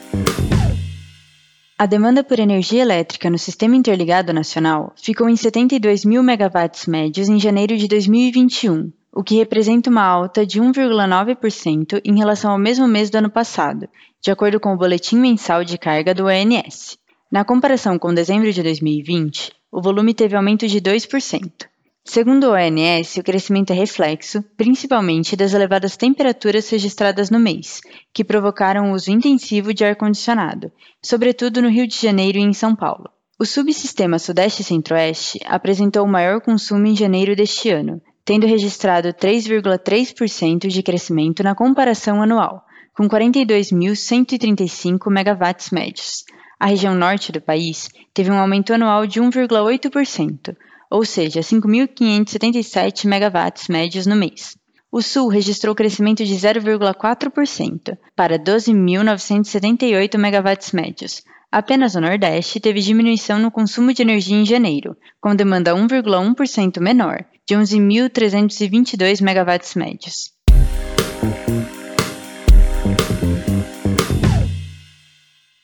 A 1.78 1.86
demanda 1.86 2.24
por 2.24 2.40
energia 2.40 2.82
elétrica 2.82 3.30
no 3.30 3.38
Sistema 3.38 3.76
Interligado 3.76 4.32
Nacional 4.32 4.92
ficou 4.96 5.28
em 5.28 5.36
72 5.36 6.04
mil 6.04 6.22
megawatts 6.24 6.86
médios 6.86 7.28
em 7.28 7.38
janeiro 7.38 7.76
de 7.76 7.86
2021, 7.86 8.90
o 9.12 9.22
que 9.22 9.36
representa 9.36 9.88
uma 9.88 10.02
alta 10.02 10.44
de 10.44 10.60
1,9% 10.60 12.00
em 12.04 12.18
relação 12.18 12.50
ao 12.50 12.58
mesmo 12.58 12.88
mês 12.88 13.10
do 13.10 13.18
ano 13.18 13.30
passado, 13.30 13.88
de 14.20 14.32
acordo 14.32 14.58
com 14.58 14.72
o 14.72 14.76
Boletim 14.76 15.18
Mensal 15.18 15.62
de 15.62 15.78
Carga 15.78 16.12
do 16.12 16.24
ONS. 16.24 16.98
Na 17.30 17.44
comparação 17.44 17.98
com 17.98 18.14
dezembro 18.14 18.50
de 18.50 18.62
2020, 18.62 19.52
o 19.70 19.82
volume 19.82 20.14
teve 20.14 20.34
aumento 20.34 20.66
de 20.66 20.80
2%. 20.80 21.66
Segundo 22.02 22.44
o 22.44 22.54
ONS, 22.54 23.18
o 23.18 23.22
crescimento 23.22 23.70
é 23.70 23.76
reflexo, 23.76 24.42
principalmente, 24.56 25.36
das 25.36 25.52
elevadas 25.52 25.94
temperaturas 25.94 26.70
registradas 26.70 27.28
no 27.28 27.38
mês, 27.38 27.82
que 28.14 28.24
provocaram 28.24 28.90
o 28.90 28.94
uso 28.94 29.10
intensivo 29.10 29.74
de 29.74 29.84
ar-condicionado, 29.84 30.72
sobretudo 31.02 31.60
no 31.60 31.68
Rio 31.68 31.86
de 31.86 31.96
Janeiro 31.96 32.38
e 32.38 32.42
em 32.42 32.54
São 32.54 32.74
Paulo. 32.74 33.10
O 33.38 33.44
subsistema 33.44 34.18
Sudeste 34.18 34.64
Centro-Oeste 34.64 35.38
apresentou 35.44 36.06
o 36.06 36.10
maior 36.10 36.40
consumo 36.40 36.86
em 36.86 36.96
janeiro 36.96 37.36
deste 37.36 37.68
ano, 37.68 38.00
tendo 38.24 38.46
registrado 38.46 39.12
3,3% 39.12 40.66
de 40.66 40.82
crescimento 40.82 41.42
na 41.42 41.54
comparação 41.54 42.22
anual, 42.22 42.64
com 42.96 43.06
42.135 43.06 45.10
megawatts 45.10 45.68
médios, 45.70 46.24
a 46.58 46.66
região 46.66 46.94
norte 46.94 47.30
do 47.30 47.40
país 47.40 47.88
teve 48.12 48.30
um 48.30 48.38
aumento 48.38 48.72
anual 48.74 49.06
de 49.06 49.20
1,8%, 49.20 50.56
ou 50.90 51.04
seja, 51.04 51.40
5.577 51.40 53.06
megawatts 53.06 53.68
médios 53.68 54.06
no 54.06 54.16
mês. 54.16 54.56
O 54.90 55.02
Sul 55.02 55.28
registrou 55.28 55.74
crescimento 55.74 56.24
de 56.24 56.34
0,4% 56.34 57.98
para 58.16 58.38
12.978 58.38 60.16
megawatts 60.16 60.72
médios. 60.72 61.22
Apenas 61.52 61.94
o 61.94 62.00
Nordeste 62.00 62.58
teve 62.58 62.80
diminuição 62.80 63.38
no 63.38 63.50
consumo 63.50 63.92
de 63.92 64.02
energia 64.02 64.36
em 64.36 64.44
janeiro, 64.44 64.96
com 65.20 65.36
demanda 65.36 65.74
1,1% 65.74 66.80
menor, 66.80 67.24
de 67.46 67.54
11.322 67.54 69.22
megawatts 69.22 69.74
médios. 69.74 70.32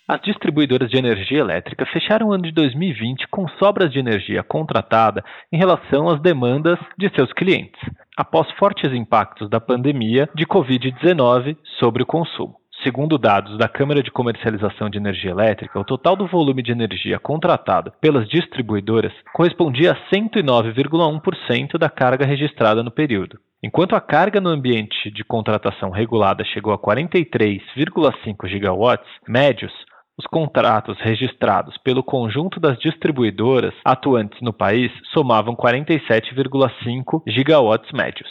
As 0.06 0.20
distribuidoras 0.20 0.90
de 0.90 0.98
energia 0.98 1.38
elétrica 1.38 1.86
fecharam 1.86 2.28
o 2.28 2.32
ano 2.32 2.42
de 2.42 2.52
2020 2.52 3.26
com 3.28 3.48
sobras 3.48 3.90
de 3.90 3.98
energia 3.98 4.42
contratada 4.42 5.24
em 5.50 5.56
relação 5.56 6.10
às 6.10 6.20
demandas 6.20 6.78
de 6.98 7.08
seus 7.14 7.32
clientes, 7.32 7.80
após 8.14 8.50
fortes 8.58 8.92
impactos 8.92 9.48
da 9.48 9.58
pandemia 9.58 10.28
de 10.34 10.44
Covid-19 10.44 11.56
sobre 11.78 12.02
o 12.02 12.06
consumo. 12.06 12.56
Segundo 12.82 13.16
dados 13.16 13.56
da 13.56 13.66
Câmara 13.66 14.02
de 14.02 14.10
Comercialização 14.10 14.90
de 14.90 14.98
Energia 14.98 15.30
Elétrica, 15.30 15.80
o 15.80 15.84
total 15.84 16.16
do 16.16 16.26
volume 16.26 16.62
de 16.62 16.70
energia 16.70 17.18
contratado 17.18 17.90
pelas 17.98 18.28
distribuidoras 18.28 19.12
correspondia 19.32 19.92
a 19.92 20.14
109,1% 20.14 21.78
da 21.78 21.88
carga 21.88 22.26
registrada 22.26 22.82
no 22.82 22.90
período. 22.90 23.38
Enquanto 23.62 23.96
a 23.96 24.02
carga 24.02 24.38
no 24.38 24.50
ambiente 24.50 25.10
de 25.10 25.24
contratação 25.24 25.88
regulada 25.88 26.44
chegou 26.44 26.74
a 26.74 26.78
43,5 26.78 28.46
gigawatts 28.46 29.08
médios, 29.26 29.72
os 30.16 30.26
contratos 30.26 30.96
registrados 31.00 31.76
pelo 31.78 32.02
conjunto 32.02 32.60
das 32.60 32.78
distribuidoras 32.78 33.74
atuantes 33.84 34.40
no 34.40 34.52
país 34.52 34.92
somavam 35.12 35.56
47,5 35.56 37.22
gigawatts 37.26 37.90
médios. 37.92 38.30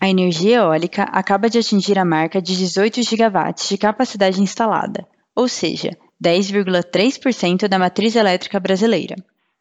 A 0.00 0.08
energia 0.08 0.58
eólica 0.58 1.04
acaba 1.04 1.48
de 1.48 1.58
atingir 1.58 1.98
a 1.98 2.04
marca 2.04 2.42
de 2.42 2.54
18 2.54 3.02
gigawatts 3.02 3.66
de 3.70 3.78
capacidade 3.78 4.42
instalada, 4.42 5.06
ou 5.34 5.48
seja, 5.48 5.96
10,3% 6.22 7.66
da 7.66 7.78
matriz 7.78 8.14
elétrica 8.14 8.60
brasileira. 8.60 9.16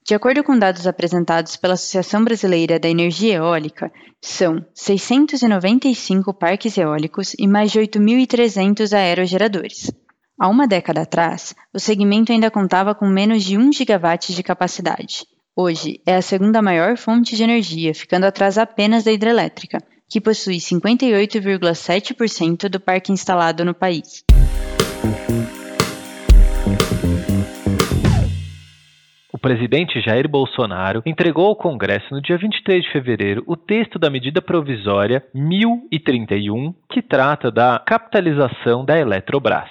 De 0.06 0.14
acordo 0.14 0.44
com 0.44 0.60
dados 0.60 0.86
apresentados 0.86 1.56
pela 1.56 1.76
Associação 1.76 2.26
Brasileira 2.26 2.78
da 2.78 2.90
Energia 2.90 3.36
Eólica, 3.36 3.90
são 4.22 4.66
695 4.74 6.34
parques 6.34 6.78
eólicos 6.78 7.34
e 7.40 7.48
mais 7.48 7.72
de 7.72 7.80
8.300 7.80 8.92
aerogeradores. 8.92 9.90
Há 10.38 10.50
uma 10.50 10.68
década 10.68 11.04
atrás, 11.04 11.56
o 11.74 11.80
segmento 11.80 12.34
ainda 12.34 12.52
contava 12.52 12.94
com 12.94 13.08
menos 13.08 13.44
de 13.44 13.58
1 13.58 13.72
gigawatt 13.72 14.34
de 14.34 14.44
capacidade. 14.44 15.26
Hoje, 15.56 16.02
é 16.06 16.18
a 16.18 16.22
segunda 16.22 16.62
maior 16.62 16.98
fonte 16.98 17.38
de 17.38 17.44
energia, 17.44 17.94
ficando 17.94 18.26
atrás 18.26 18.58
apenas 18.58 19.06
da 19.06 19.12
hidrelétrica, 19.12 19.78
que 20.10 20.20
possui 20.20 20.58
58,7% 20.58 22.68
do 22.68 22.80
parque 22.80 23.14
instalado 23.14 23.64
no 23.64 23.74
país. 23.74 24.22
Presidente 29.44 30.00
Jair 30.00 30.26
Bolsonaro 30.30 31.04
entregou 31.06 31.48
ao 31.48 31.56
Congresso 31.58 32.08
no 32.12 32.22
dia 32.22 32.38
23 32.38 32.82
de 32.82 32.92
fevereiro 32.94 33.44
o 33.46 33.58
texto 33.58 34.00
da 34.00 34.10
medida 34.10 34.42
provisória 34.42 35.22
1031, 35.34 36.74
que 36.90 37.02
trata 37.02 37.52
da 37.52 37.78
capitalização 37.86 38.86
da 38.86 38.98
Eletrobras. 38.98 39.70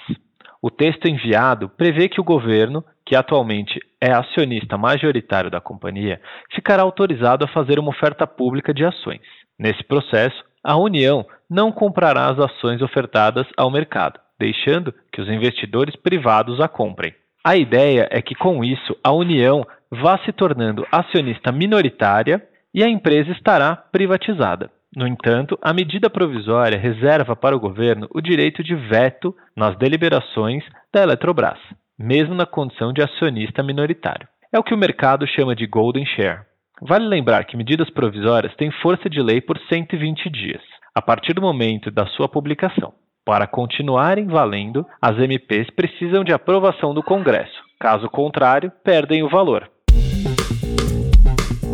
O 0.61 0.69
texto 0.69 1.07
enviado 1.07 1.69
prevê 1.69 2.07
que 2.07 2.21
o 2.21 2.23
governo, 2.23 2.85
que 3.03 3.15
atualmente 3.15 3.79
é 3.99 4.11
acionista 4.11 4.77
majoritário 4.77 5.49
da 5.49 5.59
companhia, 5.59 6.21
ficará 6.53 6.83
autorizado 6.83 7.43
a 7.43 7.47
fazer 7.47 7.79
uma 7.79 7.89
oferta 7.89 8.27
pública 8.27 8.71
de 8.75 8.85
ações. 8.85 9.21
Nesse 9.57 9.83
processo, 9.85 10.45
a 10.63 10.77
União 10.77 11.25
não 11.49 11.71
comprará 11.71 12.29
as 12.29 12.37
ações 12.37 12.79
ofertadas 12.83 13.47
ao 13.57 13.71
mercado, 13.71 14.19
deixando 14.39 14.93
que 15.11 15.19
os 15.19 15.27
investidores 15.27 15.95
privados 15.95 16.61
a 16.61 16.67
comprem. 16.67 17.15
A 17.45 17.57
ideia 17.57 18.07
é 18.09 18.21
que, 18.21 18.35
com 18.35 18.63
isso, 18.63 18.95
a 19.03 19.11
União 19.11 19.65
vá 19.91 20.17
se 20.19 20.31
tornando 20.31 20.87
acionista 20.89 21.51
minoritária 21.51 22.41
e 22.73 22.81
a 22.81 22.87
empresa 22.87 23.31
estará 23.31 23.75
privatizada. 23.75 24.71
No 24.95 25.05
entanto, 25.05 25.57
a 25.61 25.73
medida 25.73 26.09
provisória 26.09 26.79
reserva 26.79 27.35
para 27.35 27.55
o 27.55 27.59
governo 27.59 28.07
o 28.13 28.21
direito 28.21 28.63
de 28.63 28.73
veto 28.75 29.35
nas 29.57 29.77
deliberações 29.77 30.63
da 30.93 31.03
Eletrobras, 31.03 31.59
mesmo 31.99 32.33
na 32.33 32.45
condição 32.45 32.93
de 32.93 33.01
acionista 33.01 33.61
minoritário. 33.61 34.27
É 34.51 34.57
o 34.57 34.63
que 34.63 34.73
o 34.73 34.77
mercado 34.77 35.27
chama 35.27 35.53
de 35.53 35.67
golden 35.67 36.05
share. 36.05 36.43
Vale 36.81 37.05
lembrar 37.05 37.43
que 37.43 37.57
medidas 37.57 37.89
provisórias 37.89 38.55
têm 38.55 38.71
força 38.81 39.09
de 39.09 39.21
lei 39.21 39.41
por 39.41 39.59
120 39.67 40.29
dias, 40.29 40.61
a 40.95 41.01
partir 41.01 41.33
do 41.33 41.41
momento 41.41 41.91
da 41.91 42.05
sua 42.05 42.29
publicação. 42.29 42.93
Para 43.25 43.47
continuarem 43.47 44.27
valendo, 44.27 44.85
as 45.01 45.17
MPs 45.17 45.69
precisam 45.69 46.23
de 46.23 46.33
aprovação 46.33 46.93
do 46.93 47.01
Congresso. 47.01 47.63
Caso 47.79 48.09
contrário, 48.09 48.71
perdem 48.83 49.23
o 49.23 49.29
valor. 49.29 49.69